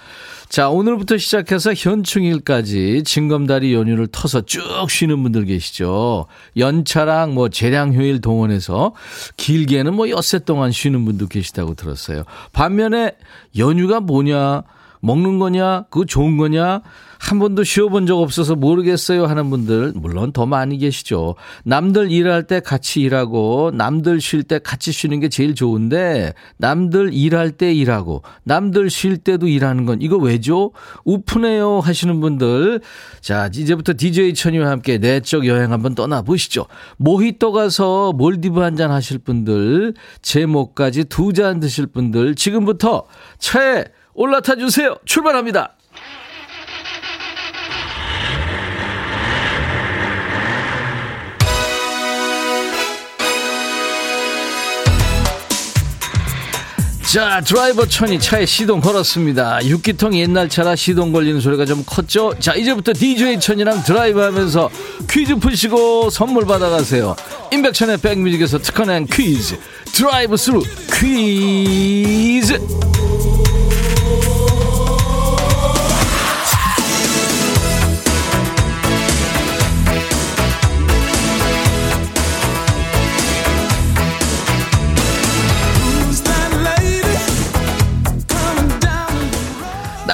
[0.51, 6.27] 자, 오늘부터 시작해서 현충일까지 징검다리 연휴를 터서 쭉 쉬는 분들 계시죠.
[6.59, 8.93] 연차랑 뭐 재량휴일 동원해서
[9.39, 12.25] 길게는 뭐 엿새 동안 쉬는 분도 계시다고 들었어요.
[12.53, 13.17] 반면에
[13.57, 14.65] 연휴가 뭐냐?
[15.05, 15.85] 먹는 거냐?
[15.91, 16.81] 그거 좋은 거냐?
[17.19, 21.37] 한 번도 쉬어본 적 없어서 모르겠어요 하는 분들 물론 더 많이 계시죠.
[21.65, 27.53] 남들 일할 때 같이 일하고 남들 쉴 때 같이 쉬는 게 제일 좋은데 남들 일할
[27.53, 30.73] 때 일하고 남들 쉴 때도 일하는 건 이거 왜죠?
[31.05, 32.81] 우프네요 하시는 분들
[33.23, 36.67] 자 이제부터 DJ 천이와 함께 내적 여행 한번 떠나보시죠.
[36.99, 43.05] 모히또 가서 몰디브 한 잔 하실 분들 제목까지 두 잔 드실 분들 지금부터
[43.39, 44.97] 차에 올라타 주세요.
[45.05, 45.75] 출발합니다.
[57.15, 59.61] 자, 드라이버 천이 차에 시동 걸었습니다.
[59.61, 62.35] 6기통 옛날 차라 시동 걸리는 소리가 좀 컸죠?
[62.41, 64.69] 자, 이제부터 DJ 천이랑 드라이브 하면서
[65.09, 67.15] 퀴즈 푸시고 선물 받아가세요.
[67.53, 69.57] 임백천의 백뮤직에서 특허낸 퀴즈.
[69.93, 70.61] 드라이브 스루
[70.93, 72.59] 퀴즈.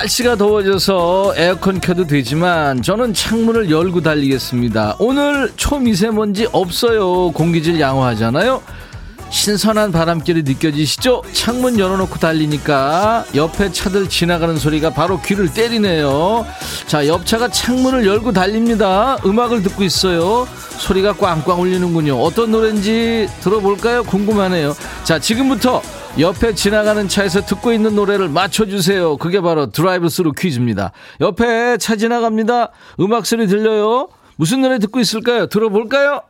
[0.00, 4.96] 날씨가 더워져서 에어컨 켜도 되지만 저는 창문을 열고 달리겠습니다.
[4.98, 7.32] 오늘 초미세먼지 없어요.
[7.32, 8.62] 공기질 양호하잖아요.
[9.28, 11.22] 신선한 바람결이 느껴지시죠?
[11.32, 16.46] 창문 열어놓고 달리니까 옆에 차들 지나가는 소리가 바로 귀를 때리네요.
[16.86, 19.18] 자, 옆차가 창문을 열고 달립니다.
[19.26, 20.48] 음악을 듣고 있어요.
[20.78, 22.18] 소리가 꽝꽝 울리는군요.
[22.18, 24.02] 어떤 노래인지 들어볼까요?
[24.04, 24.74] 궁금하네요.
[25.04, 25.82] 자, 지금부터
[26.18, 29.16] 옆에 지나가는 차에서 듣고 있는 노래를 맞춰주세요.
[29.16, 30.92] 그게 바로 드라이브 스루 퀴즈입니다.
[31.20, 32.72] 옆에 차 지나갑니다.
[33.00, 34.08] 음악 소리 들려요?
[34.36, 35.46] 무슨 노래 듣고 있을까요?
[35.46, 36.22] 들어볼까요?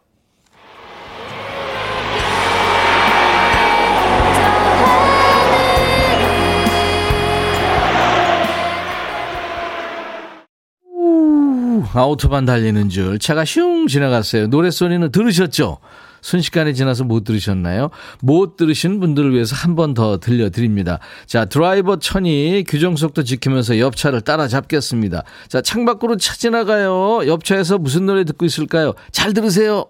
[11.92, 14.48] 아우토반 달리는 줄 차가 슝 지나갔어요.
[14.48, 15.78] 노래 소리는 들으셨죠?
[16.22, 17.90] 순식간에 지나서 못 들으셨나요?
[18.22, 20.98] 못 들으신 분들을 위해서 한 번 더 들려드립니다.
[21.26, 25.24] 자, 드라이버 천이 규정속도 지키면서 옆차를 따라잡겠습니다.
[25.48, 27.26] 자, 창밖으로 차 지나가요.
[27.26, 28.92] 옆차에서 무슨 노래 듣고 있을까요?
[29.10, 29.86] 잘 들으세요.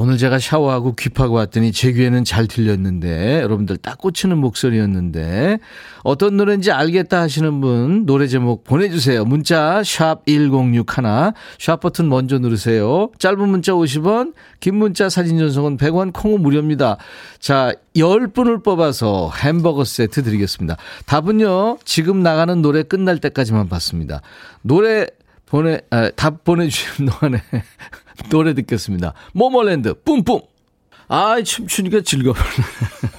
[0.00, 5.58] 오늘 제가 샤워하고 귀파고 왔더니 제 귀에는 잘 들렸는데, 여러분들 딱 꽂히는 목소리였는데,
[6.04, 9.26] 어떤 노래인지 알겠다 하시는 분, 노래 제목 보내주세요.
[9.26, 13.10] 문자, 샵 1061, 샵 버튼 먼저 누르세요.
[13.18, 16.96] 짧은 문자 50원, 긴 문자 사진 전송은 100원, 콩은 무료입니다.
[17.38, 20.78] 자, 10분을 뽑아서 햄버거 세트 드리겠습니다.
[21.04, 24.22] 답은요, 지금 나가는 노래 끝날 때까지만 받습니다.
[24.62, 25.08] 노래
[25.44, 27.42] 보내, 아, 답 보내주시는 동안에
[28.28, 29.14] 노래 듣겠습니다.
[29.32, 30.40] 모모랜드, 뿜뿜!
[31.08, 32.36] 아, 춤추니까 즐거워.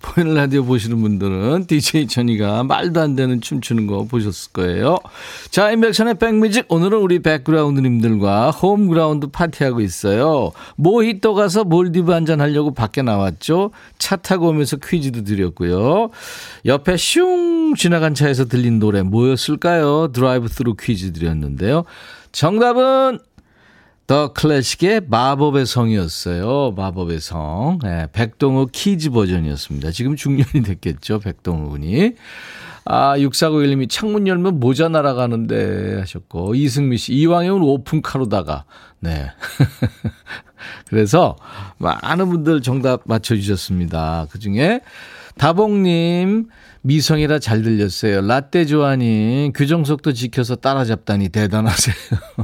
[0.00, 4.98] 보이는 라디오 보시는 분들은 DJ 천이가 말도 안 되는 춤추는 거 보셨을 거예요.
[5.50, 6.66] 자, 임백천의 백뮤직.
[6.68, 10.52] 오늘은 우리 백그라운드님들과 홈그라운드 파티하고 있어요.
[10.76, 13.70] 모히또 가서 몰디브 한잔 하려고 밖에 나왔죠.
[13.98, 16.10] 차 타고 오면서 퀴즈도 드렸고요.
[16.66, 20.12] 옆에 슝 지나간 차에서 들린 노래 뭐였을까요?
[20.12, 21.84] 드라이브 스루 퀴즈 드렸는데요.
[22.32, 23.18] 정답은
[24.10, 26.72] 더 클래식의 마법의 성이었어요.
[26.72, 27.78] 마법의 성.
[27.80, 29.92] 네, 백동우 키즈 버전이었습니다.
[29.92, 31.20] 지금 중년이 됐겠죠.
[31.20, 32.14] 백동우 군이.
[32.84, 38.64] 아, 6491님이 창문 열면 모자 날아가는데 하셨고, 이승미 씨, 이왕이면 오픈카로다가,
[38.98, 39.30] 네.
[40.90, 41.36] 그래서
[41.78, 44.26] 많은 분들 정답 맞춰주셨습니다.
[44.32, 44.80] 그 중에
[45.40, 46.48] 다봉님,
[46.82, 48.20] 미성이라 잘 들렸어요.
[48.20, 51.94] 라떼 좋아하니 규정속도 지켜서 따라잡다니 대단하세요.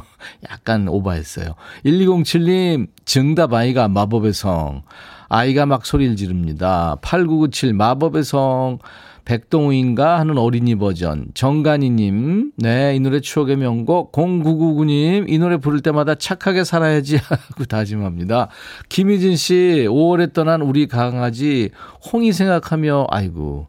[0.50, 1.56] 약간 오바했어요.
[1.84, 4.82] 1207님, 정답 아이가 마법의 성.
[5.28, 6.96] 아이가 막 소리를 지릅니다.
[7.02, 8.78] 8997 마법의 성.
[9.26, 11.26] 백동우인가 하는 어린이 버전.
[11.34, 14.12] 정간이님, 네, 이 노래 추억의 명곡.
[14.12, 18.48] 0999님, 이 노래 부를 때마다 착하게 살아야지 하고 다짐합니다.
[18.88, 21.70] 김희진 씨, 5월에 떠난 우리 강아지,
[22.12, 23.66] 홍이 생각하며, 아이고.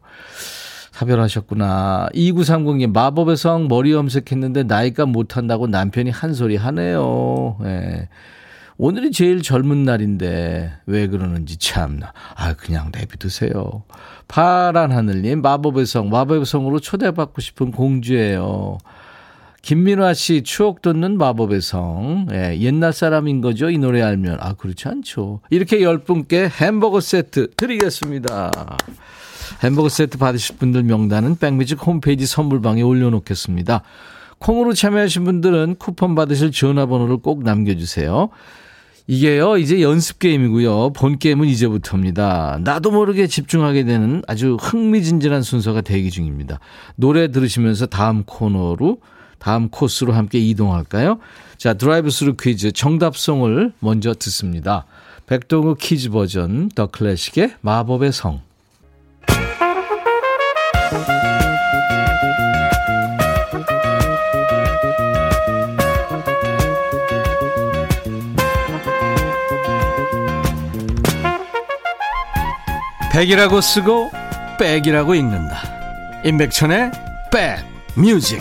[0.92, 2.08] 사별하셨구나.
[2.14, 7.58] 2930님, 마법의 성 머리 염색했는데 나이가 못한다고 남편이 한 소리 하네요.
[7.64, 8.08] 예.
[8.80, 12.12] 오늘이 제일 젊은 날인데 왜 그러는지 참나.
[12.36, 13.82] 아, 그냥 내비두세요.
[14.28, 18.78] 파란 하늘님, 마법의 성, 마법의 성으로 초대받고 싶은 공주예요.
[19.62, 22.28] 김민화 씨, 추억 돋는 마법의 성.
[22.30, 23.68] 예, 옛날 사람인 거죠?
[23.68, 24.38] 이 노래 알면.
[24.40, 25.40] 아, 그렇지 않죠.
[25.50, 28.76] 이렇게 열 분께 햄버거 세트 드리겠습니다.
[29.64, 33.82] 햄버거 세트 받으실 분들 명단은 백뮤직 홈페이지 선물방에 올려놓겠습니다.
[34.38, 38.28] 콩으로 참여하신 분들은 쿠폰 받으실 전화번호를 꼭 남겨주세요.
[39.10, 40.92] 이게요, 이제 연습 게임이고요.
[40.92, 42.58] 본 게임은 이제부터입니다.
[42.62, 46.60] 나도 모르게 집중하게 되는 아주 흥미진진한 순서가 대기 중입니다.
[46.94, 48.98] 노래 들으시면서 다음 코너로,
[49.38, 51.20] 다음 코스로 함께 이동할까요?
[51.56, 54.84] 자, 드라이브 스루 퀴즈 정답송을 먼저 듣습니다.
[55.26, 58.47] 백동우 퀴즈 버전, 더 클래식의 마법의 성.
[73.18, 74.12] 백이라고 쓰고
[74.60, 76.22] 백이라고 읽는다.
[76.24, 76.92] 임백천의
[77.32, 77.64] 백
[77.96, 78.40] 뮤직.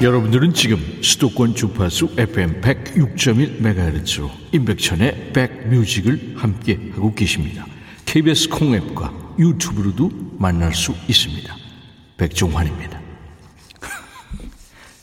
[0.00, 7.66] 여러분들은 지금 수도권 주파수 FM 106.1MHz로 임백천의 백뮤직을 함께 하고 계십니다.
[8.06, 11.54] KBS 콩앱과 유튜브로도 만날 수 있습니다.
[12.16, 13.05] 백종환입니다.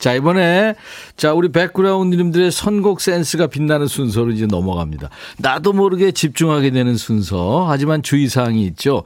[0.03, 0.75] 자, 이번에,
[1.15, 5.09] 자, 우리 백그라운드님들의 선곡 센스가 빛나는 순서로 이제 넘어갑니다.
[5.37, 7.67] 나도 모르게 집중하게 되는 순서.
[7.69, 9.03] 하지만 주의사항이 있죠.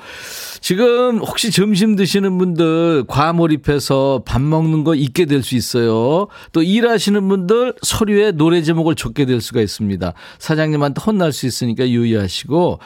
[0.59, 6.29] 지금 혹시 점심 드시는 분들 과몰입해서 밥 먹는 거 잊게 될 수 있어요.
[6.51, 10.13] 또 일하시는 분들 서류에 노래 제목을 적게 될 수가 있습니다.
[10.39, 12.79] 사장님한테 혼날 수 있으니까 유의하시고,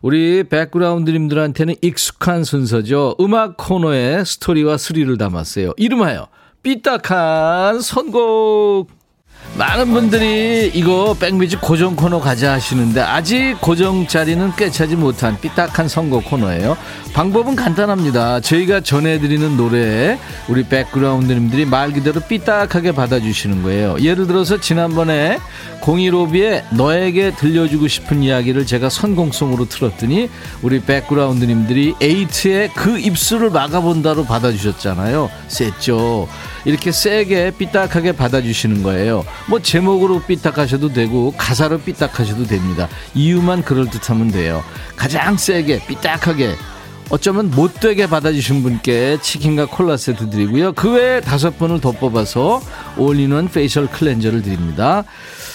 [0.00, 3.16] 우리 백그라운드님들한테는 익숙한 순서죠.
[3.20, 5.74] 음악 코너에 스토리와 스리를 담았어요.
[5.76, 6.28] 이름하여
[6.62, 8.97] 삐딱한 선곡.
[9.58, 16.26] 많은 분들이 이거 백뮤직 고정 코너 가자 하시는데 아직 고정 자리는 꿰차지 못한 삐딱한 선곡
[16.26, 16.76] 코너예요.
[17.12, 18.38] 방법은 간단합니다.
[18.40, 20.16] 저희가 전해드리는 노래에
[20.48, 23.96] 우리 백그라운드님들이 말 그대로 삐딱하게 받아주시는 거예요.
[24.00, 25.38] 예를 들어서 지난번에
[25.80, 30.30] 015B의 너에게 들려주고 싶은 이야기를 제가 선공송으로 틀었더니
[30.62, 35.30] 우리 백그라운드님들이 에이트의 그 입술을 막아본다로 받아주셨잖아요.
[35.48, 36.28] 셌죠.
[36.64, 39.24] 이렇게 세게 삐딱하게 받아주시는 거예요.
[39.48, 42.88] 뭐 제목으로 삐딱하셔도 되고 가사로 삐딱하셔도 됩니다.
[43.14, 44.62] 이유만 그럴듯하면 돼요.
[44.96, 46.54] 가장 세게 삐딱하게
[47.10, 50.72] 어쩌면 못되게 받아주신 분께 치킨과 콜라 세트 드리고요.
[50.72, 52.60] 그 외에 다섯 분을 더 뽑아서
[52.98, 55.04] 올인원 페이셜 클렌저를 드립니다.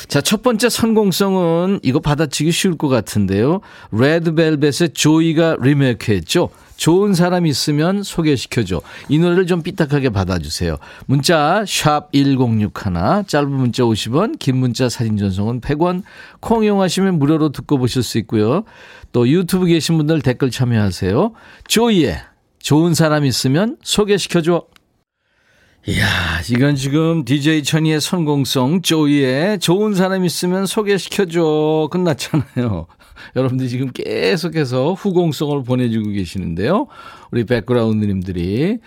[0.07, 3.61] 자, 첫 번째 선공송은 이거 받아치기 쉬울 것 같은데요.
[3.91, 6.49] 레드벨벳의 조이가 리메이크 했죠.
[6.76, 8.82] 좋은 사람 있으면 소개시켜줘.
[9.09, 10.78] 이 노래를 좀 삐딱하게 받아주세요.
[11.05, 16.03] 문자 샵 1061, 짧은 문자 50원, 긴 문자 사진 전송은 100원,
[16.39, 18.63] 콩 이용하시면 무료로 듣고 보실 수 있고요.
[19.11, 21.34] 또 유튜브 계신 분들 댓글 참여하세요.
[21.67, 22.21] 조이의
[22.59, 24.65] 좋은 사람 있으면 소개시켜줘.
[25.86, 31.89] 이야, 이건 지금 DJ 천이의 선공송, 조이의 좋은 사람 있으면 소개시켜줘.
[31.91, 32.88] 끝났잖아요.
[33.36, 36.88] 여러분들이 지금 계속해서 후공송을 보내주고 계시는데요.
[37.31, 38.79] 우리 백그라운드님들이.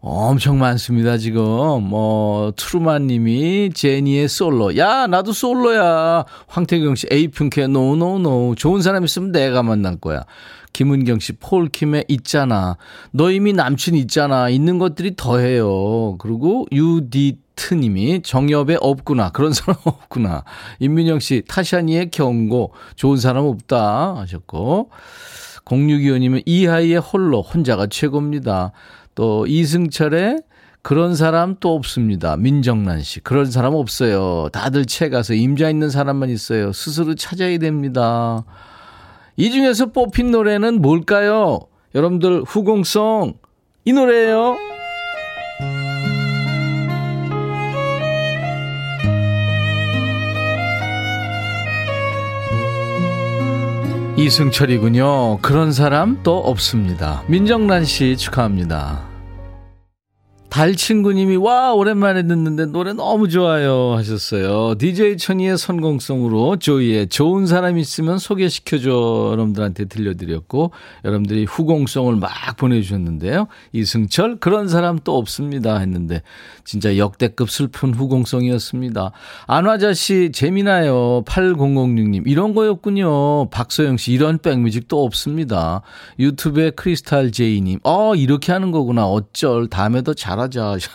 [0.00, 1.42] 엄청 많습니다, 지금.
[1.82, 4.76] 뭐, 트루만 님이 제니의 솔로.
[4.76, 6.24] 야, 나도 솔로야.
[6.46, 8.54] 황태경 씨, 에이핑크의 노노노.
[8.56, 10.24] 좋은 사람 있으면 내가 만날 거야.
[10.72, 12.76] 김은경 씨, 폴킴의 있잖아.
[13.10, 14.50] 너 이미 남친 있잖아.
[14.50, 16.16] 있는 것들이 더해요.
[16.18, 19.30] 그리고 유디 트 님이 정엽에 없구나.
[19.30, 20.44] 그런 사람 없구나.
[20.78, 22.72] 임민영 씨, 타샤니의 경고.
[22.94, 24.16] 좋은 사람 없다.
[24.18, 24.90] 하셨고.
[25.64, 27.40] 0625님은 이하이의 홀로.
[27.40, 28.72] 혼자가 최고입니다.
[29.16, 30.42] 또 이승철의
[30.82, 32.36] 그런 사람 또 없습니다.
[32.36, 33.18] 민정란 씨.
[33.18, 34.48] 그런 사람 없어요.
[34.52, 36.72] 다들 채 가서 임자 있는 사람만 있어요.
[36.72, 38.44] 스스로 찾아야 됩니다.
[39.36, 41.58] 이 중에서 뽑힌 노래는 뭘까요?
[41.96, 43.34] 여러분들 후공성
[43.84, 44.56] 이 노래예요.
[54.18, 55.38] 이승철이군요.
[55.42, 57.22] 그런 사람 또 없습니다.
[57.26, 59.05] 민정란 씨 축하합니다.
[60.56, 64.74] 달친구님이 와 오랜만에 듣는데 노래 너무 좋아요 하셨어요.
[64.78, 68.88] DJ 천이의 선공성으로 조이의 좋은 사람 있으면 소개시켜줘
[69.32, 70.70] 여러분들한테 들려드렸고
[71.04, 73.48] 여러분들이 후공성을 막 보내주셨는데요.
[73.72, 76.22] 이승철 그런 사람 또 없습니다 했는데
[76.64, 79.12] 진짜 역대급 슬픈 후공성이었습니다.
[79.46, 81.22] 안화자 씨 재미나요.
[81.26, 83.50] 8006님 이런 거였군요.
[83.50, 85.82] 박소영 씨 이런 백뮤직 또 없습니다.
[86.18, 90.88] 유튜브에 크리스탈 제이님 어 이렇게 하는 거구나 어쩔 다음에 더 잘하 하자.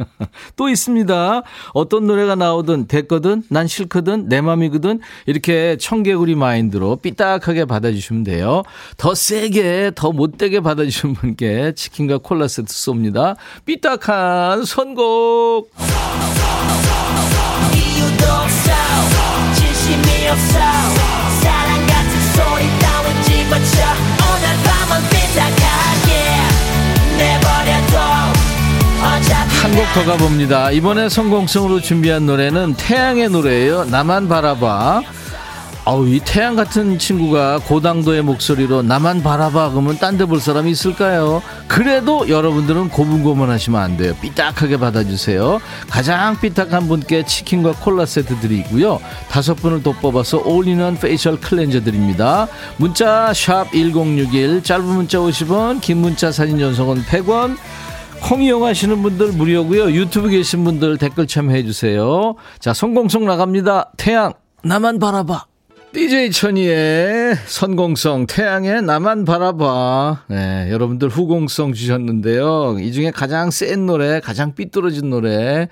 [0.56, 1.42] 또 있습니다.
[1.72, 8.62] 어떤 노래가 나오든 됐거든, 난 싫거든, 내 맘이거든, 이렇게 청개구리 마인드로 삐딱하게 받아주시면 돼요.
[8.96, 13.36] 더 세게, 더 못되게 받아주신 분께 치킨과 콜라 세트 쏩니다.
[13.64, 15.72] 삐딱한 선곡!
[21.40, 24.05] 사랑 같은 소리 따윈 집어쳐,
[29.34, 30.70] 한곡 더 가봅니다.
[30.70, 33.84] 이번에 성공성으로 준비한 노래는 태양의 노래예요.
[33.86, 35.02] 나만 바라봐.
[35.88, 41.42] 아우 이 태양 같은 친구가 고당도의 목소리로 나만 바라봐 그러면 딴 데 볼 사람이 있을까요?
[41.68, 44.12] 그래도 여러분들은 고분고분하시면 안 돼요.
[44.20, 45.60] 삐딱하게 받아주세요.
[45.88, 48.98] 가장 삐딱한 분께 치킨과 콜라 세트 드리고요.
[49.30, 52.48] 다섯 분을 또 뽑아서 올인원 페이셜 클렌저 드립니다.
[52.78, 57.56] 문자 샵 1061 짧은 문자 50원 긴 문자 사진 전송은 100원
[58.22, 59.92] 콩 이용하시는 분들 무료고요.
[59.92, 62.34] 유튜브 계신 분들 댓글 참여해 주세요.
[62.58, 63.92] 자, 선공송 나갑니다.
[63.96, 64.32] 태양
[64.64, 65.46] 나만 바라봐.
[65.92, 70.24] DJ 천이의 선공성 태양의 나만 바라봐.
[70.28, 72.76] 네, 여러분들 후공성 주셨는데요.
[72.80, 75.68] 이 중에 가장 센 노래, 가장 삐뚤어진 노래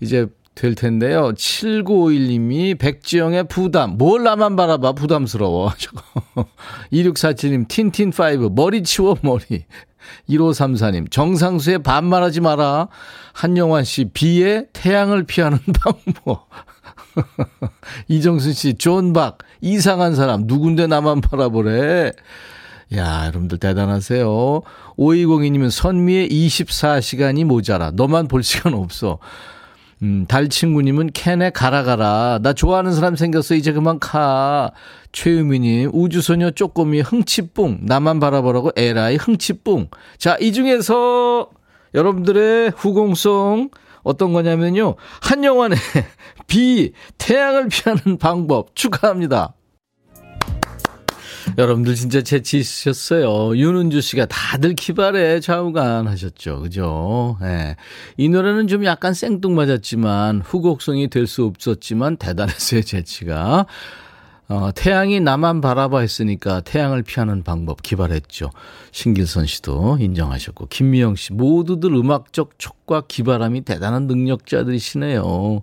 [0.00, 1.32] 이제 될 텐데요.
[1.34, 3.96] 7951님이 백지영의 부담.
[3.98, 4.92] 뭘 나만 바라봐.
[4.94, 5.70] 부담스러워.
[6.92, 9.64] 2647님 틴틴5 머리 치워 머리.
[10.28, 12.88] 1534님, 정상수의 반말하지 마라.
[13.32, 16.48] 한영환 씨, 비에 태양을 피하는 방법.
[18.08, 22.12] 이정순 씨, 존박, 이상한 사람, 누군데 나만 바라보래.
[22.96, 24.62] 야, 여러분들 대단하세요.
[24.96, 27.90] 5202님은 선미의 24시간이 모자라.
[27.92, 29.18] 너만 볼 시간 없어.
[30.02, 32.38] 음, 달친구님은 캔의 가라 가라.
[32.42, 33.54] 나 좋아하는 사람 생겼어.
[33.54, 34.70] 이제 그만 가.
[35.12, 37.78] 최유미님, 우주소녀 쪼꼬미 흥치뿡.
[37.82, 39.88] 나만 바라보라고 에라이 흥치뿡.
[40.18, 41.50] 자, 이 중에서
[41.94, 43.70] 여러분들의 후공송
[44.02, 44.94] 어떤 거냐면요.
[45.22, 45.76] 한영환의
[46.46, 49.54] 비, 태양을 피하는 방법 축하합니다.
[51.56, 53.56] 여러분들 진짜 재치 있으셨어요.
[53.56, 56.60] 윤은주 씨가 다들 기발해 좌우간 하셨죠.
[56.60, 57.36] 그죠?
[57.42, 57.46] 예.
[57.46, 57.76] 네.
[58.16, 62.80] 이 노래는 좀 약간 생뚱맞았지만 후곡성이 될 수 없었지만 대단했어요.
[62.82, 63.66] 재치가.
[64.48, 68.50] 어, 태양이 나만 바라봐 했으니까 태양을 피하는 방법 기발했죠.
[68.92, 75.60] 신길선 씨도 인정하셨고, 김미영 씨, 모두들 음악적 촉과 기발함이 대단한 능력자들이시네요.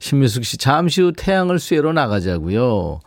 [0.00, 3.00] 신미숙 씨, 잠시 후 태양을 쐬러 나가자고요.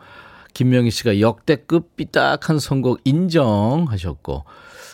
[0.53, 4.45] 김명희 씨가 역대급 삐딱한 선곡 인정하셨고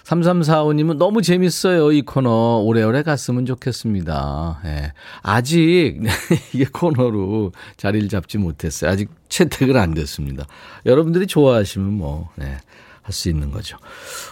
[0.07, 1.91] 3345님은 너무 재밌어요.
[1.91, 4.61] 이 코너 오래오래 갔으면 좋겠습니다.
[4.63, 4.93] 예.
[5.21, 5.99] 아직
[6.53, 8.89] 이게 코너로 자리를 잡지 못했어요.
[8.89, 10.45] 아직 채택을 안 됐습니다.
[10.85, 12.57] 여러분들이 좋아하시면 뭐 네.
[13.07, 13.77] 할수 있는 거죠.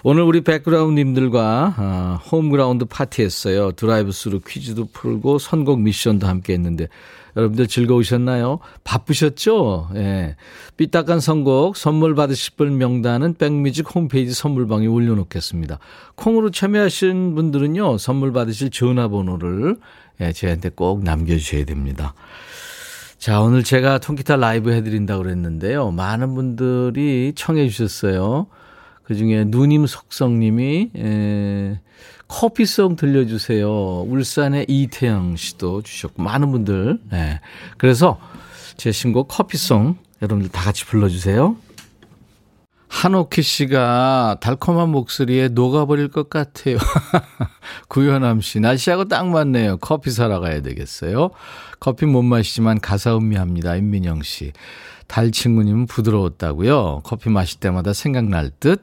[0.03, 3.71] 오늘 우리 백그라운드님들과 아, 홈그라운드 파티했어요.
[3.71, 6.89] 드라이브 스루 퀴즈도 풀고 선곡 미션도 함께 했는데
[7.35, 8.59] 여러분들 즐거우셨나요?
[8.83, 9.89] 바쁘셨죠?
[9.95, 10.35] 예.
[10.77, 15.79] 삐딱한 선곡 선물 받으실 분 명단은 백뮤직 홈페이지 선물방에 올려놓겠습니다.
[16.15, 17.97] 콩으로 참여하신 분들은요.
[17.97, 19.77] 선물 받으실 전화번호를
[20.21, 22.13] 예, 저한테 꼭 남겨주셔야 됩니다.
[23.17, 25.91] 자, 오늘 제가 통기타 라이브 해드린다고 그랬는데요.
[25.91, 28.47] 많은 분들이 청해 주셨어요.
[29.03, 31.79] 그 중에 누님 속성님이, 에,
[32.27, 34.01] 커피송 들려주세요.
[34.03, 36.99] 울산의 이태영 씨도 주셨고, 많은 분들.
[37.11, 37.39] 네.
[37.77, 38.19] 그래서
[38.77, 41.55] 제 신곡 커피송 여러분들 다 같이 불러주세요.
[42.95, 46.77] 한옥희 씨가 달콤한 목소리에 녹아버릴 것 같아요.
[47.89, 49.77] 구현암 씨, 날씨하고 딱 맞네요.
[49.77, 51.31] 커피 사러 가야 되겠어요.
[51.81, 53.75] 커피 못 마시지만 가사 음미합니다.
[53.75, 54.53] 임민영 씨.
[55.07, 57.01] 달 친구님은 부드러웠다고요.
[57.03, 58.81] 커피 마실 때마다 생각날 듯.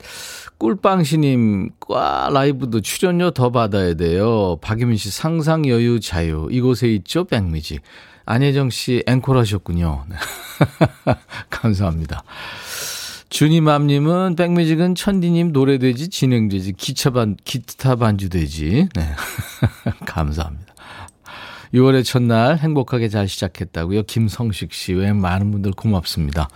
[0.58, 4.58] 꿀빵씨님, 과 라이브도 출연료 더 받아야 돼요.
[4.60, 6.48] 박유민 씨, 상상 여유 자유.
[6.50, 7.24] 이곳에 있죠?
[7.24, 7.80] 백미지.
[8.26, 10.04] 안혜정 씨, 앵콜 하셨군요.
[11.48, 12.22] 감사합니다.
[13.32, 19.02] 주니맘님은 백뮤직은 천디님 노래되지 진행되지 기차반 기타 반주되지 네
[20.04, 20.74] 감사합니다.
[21.72, 24.02] 6월의 첫날 행복하게 잘 시작했다고요.
[24.02, 26.50] 김성식 씨 외 많은 분들 고맙습니다.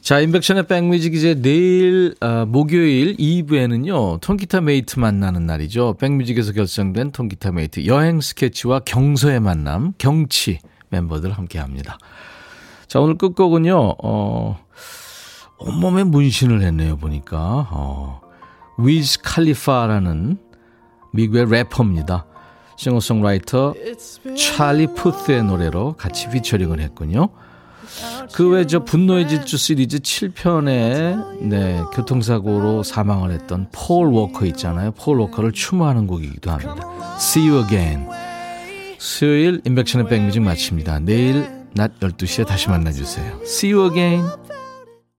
[0.00, 4.20] 자, 임백천의 백뮤직 이제 내일 어, 목요일 2부에는요.
[4.20, 5.96] 통기타 메이트 만나는 날이죠.
[5.98, 11.98] 백뮤직에서 결성된 통기타 메이트 여행 스케치와 경서의 만남 경치 멤버들 함께 합니다.
[12.86, 13.96] 자, 오늘 끝곡은요.
[14.00, 14.60] 어
[15.60, 17.68] 온몸에 문신을 했네요, 보니까.
[17.70, 18.20] 어,
[18.78, 20.38] 위즈 칼리파라는
[21.12, 22.26] 미국의 래퍼입니다.
[22.76, 23.74] 싱어송라이터
[24.36, 27.28] 찰리 푸스의 노래로 같이 피처링을 했군요.
[28.32, 34.92] 그 외 저 분노의 질주 시리즈 7편에 네, 교통사고로 사망을 했던 폴 워커 있잖아요.
[34.92, 36.88] 폴 워커를 추모하는 곡이기도 합니다.
[37.16, 38.06] See you again.
[38.98, 41.00] 수요일 인백션의 백뮤직 마칩니다.
[41.00, 43.40] 내일 낮 12시에 다시 만나주세요.
[43.42, 44.24] See you again.